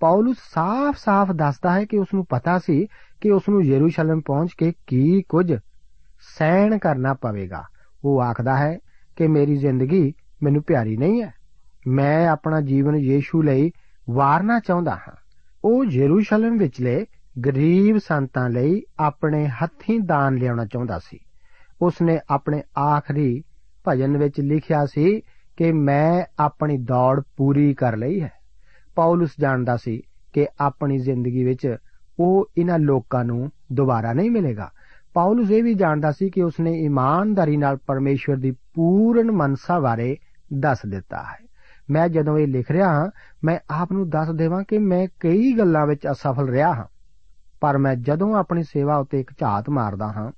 ਪੌਲਸ 0.00 0.36
ਸਾਫ਼-ਸਾਫ਼ 0.54 1.32
ਦੱਸਦਾ 1.32 1.72
ਹੈ 1.72 1.84
ਕਿ 1.84 1.98
ਉਸ 1.98 2.08
ਨੂੰ 2.14 2.26
ਪਤਾ 2.26 2.58
ਸੀ 2.58 2.86
ਕਿ 3.20 3.30
ਉਸ 3.30 3.42
ਨੂੰ 3.48 3.62
ਯਰੂਸ਼ਲਮ 3.62 4.20
ਪਹੁੰਚ 4.20 4.50
ਕੇ 4.58 4.72
ਕੀ 4.86 5.22
ਕੁਝ 5.28 5.54
ਸਹਿਣ 6.38 6.78
ਕਰਨਾ 6.78 7.14
ਪਵੇਗਾ। 7.14 7.64
ਉਹ 8.04 8.22
ਆਖਦਾ 8.22 8.56
ਹੈ 8.56 8.78
ਕਿ 9.16 9.26
ਮੇਰੀ 9.26 9.56
ਜ਼ਿੰਦਗੀ 9.56 10.14
ਮੈਨੂੰ 10.42 10.62
ਪਿਆਰੀ 10.62 10.96
ਨਹੀਂ 10.96 11.22
ਹੈ। 11.22 11.34
ਮੈਂ 11.86 12.28
ਆਪਣਾ 12.28 12.60
ਜੀਵਨ 12.60 12.96
ਯੀਸ਼ੂ 12.96 13.42
ਲਈ 13.42 13.70
ਵਾਰਨਾ 14.10 14.60
ਚਾਹੁੰਦਾ 14.60 14.94
ਹਾਂ। 14.94 15.16
ਉਹ 15.64 15.84
ਯਰੂਸ਼ਲਮ 15.84 16.58
ਵਿਚਲੇ 16.58 17.06
ਗਰੀਬ 17.46 17.98
ਸੰਤਾਂ 17.98 18.50
ਲਈ 18.50 18.82
ਆਪਣੇ 18.98 19.46
ਹੱਥੀਂ 19.46 20.00
ਦਾਨ 20.00 20.34
ਲਿਆਉਣਾ 20.34 20.64
ਚਾਹੁੰਦਾ 20.64 20.98
ਸੀ। 20.98 21.18
ਉਸ 21.82 21.94
ਨੇ 22.02 22.20
ਆਪਣੇ 22.30 22.62
ਆਖਰੀ 22.78 23.44
ਭਜਨ 23.88 24.16
ਵਿੱਚ 24.16 24.40
ਲਿਖਿਆ 24.40 24.86
ਸੀ 24.86 25.20
ਕਿ 25.56 25.72
ਮੈਂ 25.72 26.24
ਆਪਣੀ 26.38 26.78
ਦੌੜ 26.78 27.22
ਪੂਰੀ 27.36 27.74
ਕਰ 27.74 27.96
ਲਈ 27.96 28.20
ਹੈ। 28.20 28.32
ਪੌਲਸ 28.94 29.30
ਜਾਣਦਾ 29.40 29.76
ਸੀ 29.76 30.02
ਕਿ 30.32 30.46
ਆਪਣੀ 30.60 30.98
ਜ਼ਿੰਦਗੀ 30.98 31.44
ਵਿੱਚ 31.44 31.76
ਉਹ 32.20 32.50
ਇਹਨਾਂ 32.58 32.78
ਲੋਕਾਂ 32.78 33.24
ਨੂੰ 33.24 33.50
ਦੁਬਾਰਾ 33.72 34.12
ਨਹੀਂ 34.12 34.30
ਮਿਲੇਗਾ। 34.30 34.70
ਪੌਲਸ 35.14 35.50
ਇਹ 35.50 35.62
ਵੀ 35.62 35.74
ਜਾਣਦਾ 35.74 36.12
ਸੀ 36.12 36.30
ਕਿ 36.30 36.42
ਉਸਨੇ 36.42 36.72
ਇਮਾਨਦਾਰੀ 36.72 37.56
ਨਾਲ 37.56 37.76
ਪਰਮੇਸ਼ਵਰ 37.76 38.36
ਦੀ 38.36 38.50
ਪੂਰਨ 38.50 39.30
ਮਨਸਾ 39.30 39.80
ਬਾਰੇ 39.80 40.16
ਦੱਸ 40.54 40.78
ਦਿੱਤਾ 40.88 41.22
ਹੈ। 41.22 41.46
ਮੈਂ 41.90 42.08
ਜਦੋਂ 42.08 42.38
ਇਹ 42.38 42.46
ਲਿਖ 42.46 42.70
ਰਿਹਾ 42.70 42.88
ਹਾਂ, 42.88 43.10
ਮੈਂ 43.44 43.58
ਆਪ 43.70 43.92
ਨੂੰ 43.92 44.08
ਦੱਸ 44.08 44.30
ਦੇਵਾਂ 44.30 44.64
ਕਿ 44.68 44.78
ਮੈਂ 44.78 45.08
ਕਈ 45.20 45.52
ਗੱਲਾਂ 45.58 45.86
ਵਿੱਚ 45.86 46.06
ਅਸਫਲ 46.10 46.48
ਰਿਹਾ 46.48 46.74
ਹਾਂ, 46.74 46.84
ਪਰ 47.60 47.78
ਮੈਂ 47.78 47.96
ਜਦੋਂ 47.96 48.34
ਆਪਣੀ 48.34 48.62
ਸੇਵਾ 48.62 48.96
ਉੱਤੇ 48.96 49.20
ਇੱਕ 49.20 49.30
ਝਾਤ 49.30 49.70
ਮਾਰਦਾ 49.70 50.06
ਹਾਂ, 50.06 50.32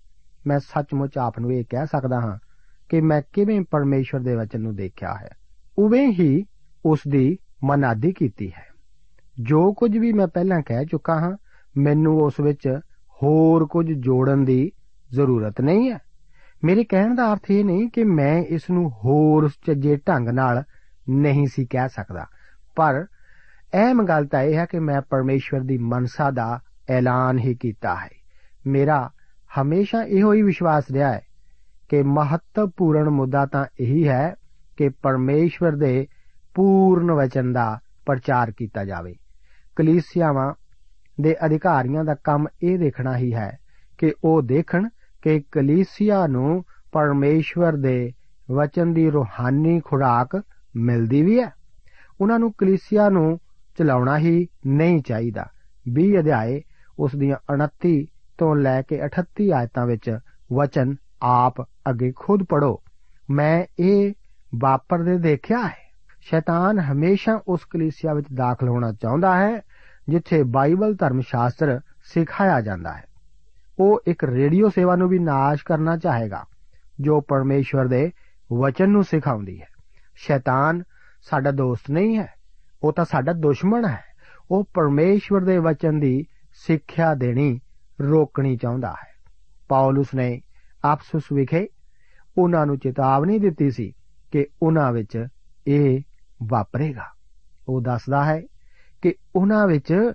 ਮੈਂ 0.46 0.58
ਸੱਚਮੁੱਚ 0.58 1.18
ਆਪ 1.18 1.38
ਨੂੰ 1.38 1.52
ਇਹ 1.52 1.64
ਕਹਿ 1.70 1.86
ਸਕਦਾ 1.86 2.20
ਹਾਂ 2.20 2.38
ਕਿ 2.88 3.00
ਮੈਂ 3.00 3.22
ਕਿਵੇਂ 3.32 3.60
ਪਰਮੇਸ਼ਵਰ 3.70 4.20
ਦੇ 4.20 4.36
ਵਚਨ 4.36 4.60
ਨੂੰ 4.60 4.74
ਦੇਖਿਆ 4.74 5.14
ਹੈ। 5.14 5.28
ਉਵੇਂ 5.78 6.12
ਹੀ 6.12 6.44
ਉਸ 6.84 7.00
ਦੀ 7.08 7.38
ਮਨਾਦੀ 7.64 8.12
ਕੀਤੀ 8.12 8.52
ਹੈ। 8.56 8.66
ਜੋ 9.40 9.72
ਕੁਝ 9.72 9.98
ਵੀ 9.98 10.12
ਮੈਂ 10.12 10.26
ਪਹਿਲਾਂ 10.26 10.62
ਕਹਿ 10.62 10.84
ਚੁੱਕਾ 10.84 11.20
ਹਾਂ, 11.20 11.36
ਮੈਨੂੰ 11.76 12.20
ਉਸ 12.20 12.40
ਵਿੱਚ 12.40 12.80
ਹੋਰ 13.22 13.66
ਕੁਝ 13.66 13.92
ਜੋੜਨ 13.92 14.44
ਦੀ 14.44 14.72
ਜ਼ਰੂਰਤ 15.12 15.60
ਨਹੀਂ 15.60 15.90
ਹੈ। 15.90 15.98
ਮੇਰੇ 16.64 16.84
ਕਹਿਣ 16.84 17.14
ਦਾ 17.14 17.32
ਅਰਥ 17.32 17.50
ਇਹ 17.50 17.64
ਨਹੀਂ 17.64 17.88
ਕਿ 17.88 18.04
ਮੈਂ 18.04 18.42
ਇਸ 18.42 18.70
ਨੂੰ 18.70 18.90
ਹੋਰ 18.90 19.48
ਚੱਜੇ 19.66 19.96
ਢੰਗ 19.96 20.28
ਨਾਲ 20.28 20.62
ਨਹੀਂ 21.10 21.46
ਸੀ 21.46 21.66
ਕਹਿ 21.66 21.88
ਸਕਦਾ। 21.88 22.26
ਪਰ 22.76 23.04
ਅਹਿਮ 23.74 24.04
ਗੱਲ 24.04 24.26
ਤਾਂ 24.26 24.42
ਇਹ 24.42 24.56
ਹੈ 24.56 24.64
ਕਿ 24.64 24.78
ਮੈਂ 24.78 25.00
ਪਰਮੇਸ਼ਵਰ 25.00 25.60
ਦੀ 25.60 25.78
ਮਨਸਾ 25.78 26.30
ਦਾ 26.30 26.60
ਐਲਾਨ 26.88 27.38
ਹੀ 27.38 27.54
ਕੀਤਾ 27.54 27.94
ਹੈ। 27.94 28.08
ਮੇਰਾ 28.66 29.10
ਹਮੇਸ਼ਾ 29.60 30.02
ਇਹੋ 30.02 30.32
ਹੀ 30.32 30.42
ਵਿਸ਼ਵਾਸ 30.42 30.84
ਰਿਹਾ 30.92 31.12
ਹੈ 31.12 31.20
ਕਿ 31.88 32.02
ਮਹੱਤਵਪੂਰਨ 32.02 33.08
ਮੁੱਦਾ 33.08 33.46
ਤਾਂ 33.46 33.64
ਇਹੀ 33.80 34.08
ਹੈ 34.08 34.34
ਕਿ 34.76 34.88
ਪਰਮੇਸ਼ਵਰ 34.88 35.72
ਦੇ 35.72 36.06
ਪੂਰਨ 36.54 37.12
ਵਚਨ 37.12 37.52
ਦਾ 37.52 37.78
ਪ੍ਰਚਾਰ 38.06 38.50
ਕੀਤਾ 38.50 38.84
ਜਾਵੇ। 38.84 39.14
ਕਲੀਸਿਆਵਾਂ 39.76 40.54
ਦੇ 41.20 41.36
ਅਧਿਕਾਰੀਆਂ 41.46 42.04
ਦਾ 42.04 42.14
ਕੰਮ 42.14 42.46
ਇਹ 42.62 42.78
ਦੇਖਣਾ 42.78 43.16
ਹੀ 43.16 43.34
ਹੈ 43.34 43.58
ਕਿ 43.98 44.12
ਉਹ 44.24 44.42
ਦੇਖਣ 44.42 44.88
ਕਿ 45.22 45.40
ਕਲੀਸਿਆ 45.40 46.26
ਨੂੰ 46.26 46.64
ਪਰਮੇਸ਼ਵਰ 46.92 47.72
ਦੇ 47.72 48.12
ਵਚਨ 48.50 48.94
ਦੀ 48.94 49.10
ਰੂਹਾਨੀ 49.10 49.80
ਖੁਰਾਕ 49.84 50.42
ਮਿਲਦੀ 50.76 51.22
ਵੀ 51.22 51.40
ਹੈ। 51.40 51.50
ਉਹਨਾਂ 52.20 52.38
ਨੂੰ 52.38 52.52
ਕਲੀਸਿਆ 52.52 53.08
ਨੂੰ 53.08 53.38
ਚਲਾਉਣਾ 53.78 54.18
ਹੀ 54.18 54.46
ਨਹੀਂ 54.66 55.02
ਚਾਹੀਦਾ। 55.02 55.46
20 55.88 56.18
ਅਧਿਆਏ, 56.18 56.62
ਉਸ 56.98 57.10
ਦੀਆਂ 57.16 57.36
29 57.52 58.06
ਤੋਂ 58.38 58.56
ਲੈ 58.56 58.82
ਕੇ 58.82 59.04
38 59.04 59.52
ਆਇਤਾਂ 59.52 59.86
ਵਿੱਚ 59.86 60.18
ਵਚਨ 60.52 60.96
ਆਪ 61.22 61.62
ਅੱਗੇ 61.62 62.12
ਖੁਦ 62.16 62.42
ਪੜੋ 62.42 62.82
ਮੈਂ 63.30 63.64
ਇਹ 63.78 64.14
ਵਾਪਰਦੇ 64.58 65.18
ਦੇਖਿਆ 65.18 65.66
ਹੈ। 65.68 65.88
ਸ਼ੈਤਾਨ 66.20 66.78
ਹਮੇਸ਼ਾ 66.78 67.40
ਉਸ 67.48 67.60
ਕਲੀਸਿਆ 67.70 68.14
ਵਿੱਚ 68.14 68.26
ਦਾਖਲ 68.34 68.68
ਹੋਣਾ 68.68 68.92
ਚਾਹੁੰਦਾ 68.92 69.36
ਹੈ, 69.36 69.60
ਜਿੱਥੇ 70.08 70.42
ਬਾਈਬਲ 70.42 70.94
ਧਰਮ 70.94 71.20
ਸ਼ਾਸਤਰ 71.20 71.80
ਸਿਖਾਇਆ 72.04 72.60
ਜਾਂਦਾ 72.60 72.94
ਹੈ। 72.94 73.04
ਉਹ 73.80 74.00
ਇੱਕ 74.06 74.24
ਰੇਡੀਓ 74.24 74.68
ਸੇਵਾ 74.68 74.96
ਨੂੰ 74.96 75.08
ਵੀ 75.08 75.18
ਨਾਸ਼ 75.18 75.64
ਕਰਨਾ 75.64 75.96
ਚਾਹੇਗਾ, 75.96 76.44
ਜੋ 77.00 77.20
ਪਰਮੇਸ਼ਵਰ 77.20 77.86
ਦੇ 77.86 78.10
ਵਚਨ 78.52 78.88
ਨੂੰ 78.88 79.04
ਸਿਖਾਉਂਦੀ 79.04 79.60
ਹੈ। 79.60 79.66
ਸ਼ੈਤਾਨ 80.14 80.82
ਸਾਡਾ 81.22 81.50
ਦੋਸਤ 81.50 81.90
ਨਹੀਂ 81.90 82.18
ਹੈ, 82.18 82.34
ਉਹ 82.82 82.92
ਤਾਂ 82.92 83.04
ਸਾਡਾ 83.04 83.32
ਦੁਸ਼ਮਣ 83.32 83.86
ਹੈ। 83.86 84.04
ਉਹ 84.50 84.64
ਪਰਮੇਸ਼ਵਰ 84.74 85.40
ਦੇ 85.40 85.58
ਵਚਨ 85.58 86.00
ਦੀ 86.00 86.24
ਸਿੱਖਿਆ 86.52 87.14
ਦੇਣੀ 87.14 87.60
ਰੋਕਣੀ 88.00 88.56
ਚਾਹੁੰਦਾ 88.56 88.90
ਹੈ। 88.90 89.32
ਪੌਲਸ 89.68 90.06
ਨੇ 90.14 90.40
ਆਪਸਸ 90.84 91.22
ਵਿਖੇ 91.32 91.68
ਉਹਨਾਂ 92.38 92.66
ਨੂੰ 92.66 92.78
ਚੇਤਾਵਨੀ 92.78 93.38
ਦਿੱਤੀ 93.38 93.70
ਸੀ 93.70 93.92
ਕਿ 94.32 94.46
ਉਹਨਾਂ 94.62 94.92
ਵਿੱਚ 94.92 95.26
ਇਹ 95.66 96.00
ਵਾਪਰੇਗਾ। 96.42 97.06
ਉਹ 97.68 97.80
ਦੱਸਦਾ 97.80 98.24
ਹੈ 98.24 98.42
ਕਿ 99.02 99.14
ਉਹਨਾਂ 99.36 99.66
ਵਿੱਚ 99.66 100.12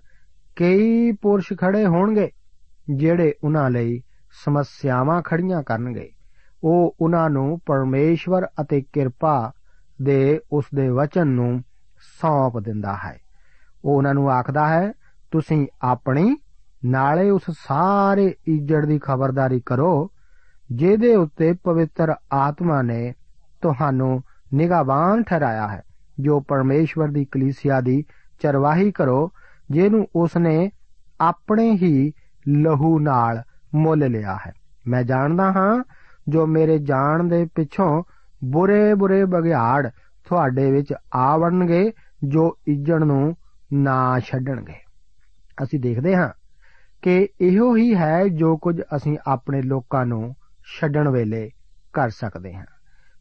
ਕਈ 0.56 1.12
ਪੁਰਸ਼ 1.12 1.54
ਖੜੇ 1.58 1.86
ਹੋਣਗੇ। 1.86 2.32
ਜਿਹੜੇ 2.90 3.34
ਉਹਨਾਂ 3.44 3.70
ਲਈ 3.70 4.02
ਸਮੱਸਿਆਵਾਂ 4.46 5.22
ਖੜੀਆਂ 5.22 5.64
ਕਰਨਗੇ, 5.64 6.10
ਉਹ 6.64 6.96
ਉਹਨਾਂ 7.02 7.30
ਨੂੰ 7.30 7.60
ਪਰਮੇਸ਼ਵਰ 7.66 8.46
ਅਤੇ 8.62 8.84
ਕਿਰਪਾ 8.94 9.52
ਦੇ 10.02 10.40
ਉਸ 10.52 10.66
ਦੇ 10.76 10.90
ਵਚਨ 10.90 11.28
ਨੂੰ 11.28 11.64
ਸੌਂਪ 12.22 12.60
ਦਿੰਦਾ 12.60 12.98
ਹੈ। 13.06 13.20
ਉਹ 13.86 13.98
ਉਹਨਾਂ 13.98 14.14
ਨੂੰ 14.14 14.32
ਆਖਦਾ 14.32 14.68
ਹੈ, 14.68 14.94
ਤੁਸੀਂ 15.32 15.68
ਆਪਣੀ, 15.82 16.38
ਨਾਲੇ 16.86 17.30
ਉਸ 17.30 17.42
ਸਾਰੇ 17.68 18.36
ਇੱਜੜ 18.48 18.86
ਦੀ 18.86 19.00
ਖਬਰਦਾਰੀ 19.00 19.62
ਕਰੋ, 19.66 20.12
ਜਿਹਦੇ 20.72 21.16
ਉੱਤੇ 21.16 21.54
ਪਵਿੱਤਰ 21.54 22.14
ਆਤਮਾ 22.32 22.82
ਨੇ 22.82 23.14
ਤੁਹਾਨੂੰ 23.62 24.24
ਨਿਗਾਹਵਾਨ 24.54 25.24
ਠਹਿਰਾਇਆ 25.24 25.68
ਹੈ। 25.68 25.82
ਜੋ 26.20 26.40
ਪਰਮੇਸ਼ਵਰ 26.40 27.08
ਦੀ 27.08 27.26
ਕਲੀਸਿਆ 27.26 27.82
ਦੀ 27.82 28.04
ਚਰਵਾਹੀ 28.42 28.92
ਕਰੋ, 28.92 29.32
ਜਿਹਨੂੰ 29.72 30.08
ਉਸਨੇ 30.16 30.72
ਆਪਣੇ 31.22 31.72
ਹੀ 31.72 32.12
ਲਹੂ 32.50 33.00
ਨਾਲ 33.00 33.44
ਮੁੱਲ 33.76 34.12
ਲਿਆ 34.12 34.38
ਹੈ। 34.48 34.54
ਮੈਂ 34.88 35.04
ਜਾਣਦਾ 35.04 35.52
ਹਾਂ 35.52 35.84
ਜੋ 36.30 36.48
ਮੇਰੇ 36.48 36.80
ਜਾਣ 36.80 37.24
ਦੇ 37.24 37.48
ਪਿੱਛੋਂ 37.56 38.04
ਬੁਰੇ 38.44 38.94
ਬੁਰੇ 38.94 39.26
ਬਗਿਆੜ 39.26 39.90
ਤੁਹਾਡੇ 40.26 40.72
ਵਿੱਚ 40.72 40.94
ਆਵਣਗੇ 41.16 41.92
ਜੋ 42.24 42.58
ਇੱਜਣ 42.68 43.06
ਨੂੰ 43.06 43.36
ਨਾ 43.74 44.20
ਛੱਡਣਗੇ। 44.20 44.76
ਅਸੀਂ 45.64 45.80
ਦੇਖਦੇ 45.80 46.16
ਹਾਂ 46.16 46.30
ਕਿ 47.02 47.28
ਇਹੋ 47.42 47.76
ਹੀ 47.76 47.96
ਹੈ 47.96 48.28
ਜੋ 48.28 48.58
ਕੁਝ 48.58 48.82
ਅਸੀਂ 48.96 49.18
ਆਪਣੇ 49.28 49.62
ਲੋਕਾਂ 49.62 50.06
ਨੂੰ 50.06 50.36
ਛੱਡਣ 50.80 51.10
ਵੇਲੇ 51.10 51.50
ਕਰ 51.94 52.10
ਸਕਦੇ 52.10 52.54
ਹਾਂ। 52.54 52.66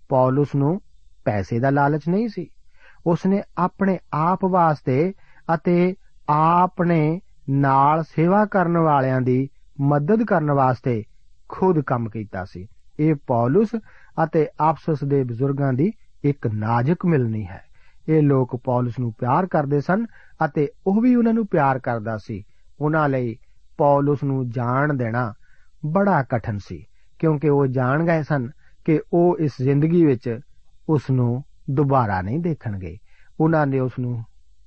ਪੌਲਸ 0.08 0.54
ਨੂੰ 0.54 0.80
ਪੈਸੇ 1.24 1.58
ਦਾ 1.58 1.70
ਲਾਲਚ 1.70 2.02
ਨਹੀਂ 2.08 2.28
ਸੀ। 2.28 2.50
ਉਸਨੇ 3.06 3.42
ਆਪਣੇ 3.58 3.98
ਆਪ 4.12 4.44
ਵਾਸਤੇ 4.44 5.12
ਅਤੇ 5.54 5.94
ਆਪਣੇ 6.28 7.20
ਨਾਲ 7.50 8.02
ਸੇਵਾ 8.02 8.44
ਕਰਨ 8.44 8.78
ਵਾਲਿਆਂ 8.78 9.20
ਦੀ 9.20 9.48
ਮਦਦ 9.80 10.24
ਕਰਨ 10.24 10.50
ਵਾਸਤੇ 10.50 11.02
ਖੁਦ 11.48 11.80
ਕੰਮ 11.80 12.08
ਕੀਤਾ 12.08 12.44
ਸੀ। 12.44 12.66
ਇਹ 13.00 13.14
ਪੌਲਸ 13.26 13.68
ਅਤੇ 14.24 14.46
ਆਪਸਸ 14.60 15.04
ਦੇ 15.04 15.22
ਬਜ਼ੁਰਗਾਂ 15.24 15.72
ਦੀ 15.72 15.92
ਇੱਕ 16.24 16.46
ਨਾਜ਼ੁਕ 16.46 17.06
ਮਿਲਣੀ 17.06 17.46
ਹੈ। 17.46 17.60
ਇਹ 18.08 18.22
ਲੋਕ 18.22 18.56
ਪੌਲਸ 18.64 18.98
ਨੂੰ 18.98 19.12
ਪਿਆਰ 19.12 19.46
ਕਰਦੇ 19.46 19.80
ਸਨ 19.80 20.04
ਅਤੇ 20.44 20.68
ਉਹ 20.86 21.00
ਵੀ 21.00 21.14
ਉਹਨਾਂ 21.14 21.34
ਨੂੰ 21.34 21.46
ਪਿਆਰ 21.46 21.78
ਕਰਦਾ 21.78 22.16
ਸੀ। 22.16 22.42
ਉਹਨਾਂ 22.80 23.08
ਲਈ 23.08 23.36
ਪੌਲਸ 23.78 24.24
ਨੂੰ 24.24 24.48
ਜਾਣ 24.48 24.94
ਦੇਣਾ 24.94 25.32
ਬੜਾ 25.86 26.22
ਕਠਨ 26.22 26.58
ਸੀ, 26.58 26.84
ਕਿਉਂਕਿ 27.18 27.48
ਉਹ 27.48 27.66
ਜਾਣ 27.66 28.06
ਗਏ 28.06 28.22
ਸਨ 28.22 28.48
ਕਿ 28.84 29.00
ਉਹ 29.12 29.36
ਇਸ 29.38 29.52
ਜ਼ਿੰਦਗੀ 29.62 30.04
ਵਿੱਚ 30.06 30.38
ਉਸ 30.88 31.10
ਨੂੰ 31.10 31.42
ਦੁਬਾਰਾ 31.70 32.20
ਨਹੀਂ 32.22 32.38
ਦੇਖਣਗੇ। 32.38 32.96
ਉਹਨਾਂ 33.40 33.66
ਨੇ 33.66 33.80
ਉਸ 33.80 33.92
ਨੂੰ 33.98 34.24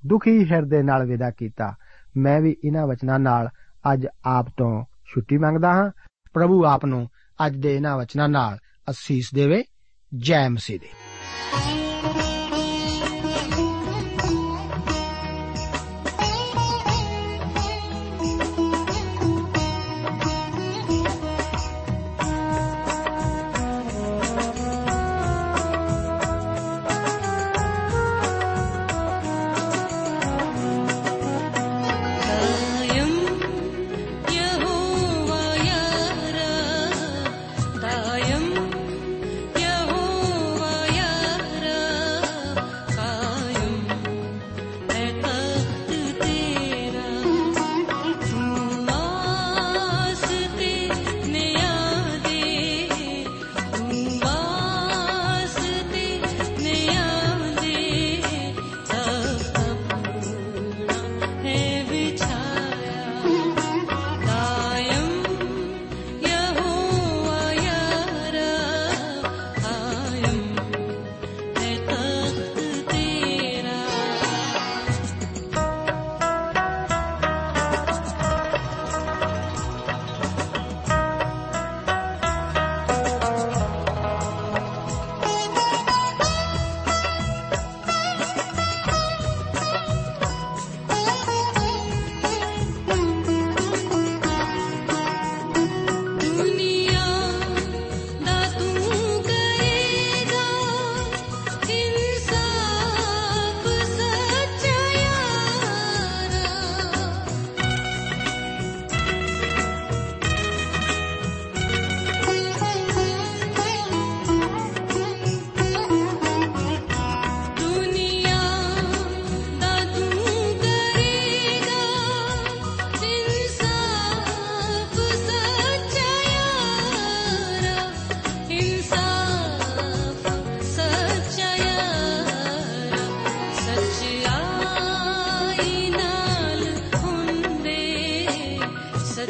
ਦੁਖੀ 0.07 0.51
ਹਿਰਦੇ 0.51 0.83
ਨਾਲ 0.83 1.05
ਵਿਦਾ 1.05 1.29
ਕੀਤਾ 1.29 1.75
ਮੈਂ 2.17 2.41
ਵੀ 2.41 2.55
ਇਹਨਾਂ 2.65 2.87
ਵਚਨਾਂ 2.87 3.19
ਨਾਲ 3.19 3.49
ਅੱਜ 3.93 4.07
ਆਪ 4.25 4.45
ਤੋਂ 4.57 4.85
ਛੁੱਟੀ 5.13 5.37
ਮੰਗਦਾ 5.37 5.73
ਹਾਂ। 5.73 5.91
ਪ੍ਰਭੂ 6.33 6.65
ਆਪ 6.65 6.85
ਨੂੰ 6.85 7.09
ਅੱਜ 7.45 7.55
ਦੇ 7.55 7.75
ਇਹਨਾਂ 7.75 7.97
ਵਚਨਾਂ 7.97 8.29
ਨਾਲ 8.29 8.57
ਅਸੀਸ 8.89 9.29
ਦੇਵੇ। 9.33 9.63
ਜੈ 10.17 10.49
ਮਸੀਹ 10.49 10.79
ਦੀ। 10.79 10.87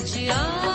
Georgia. 0.05 0.74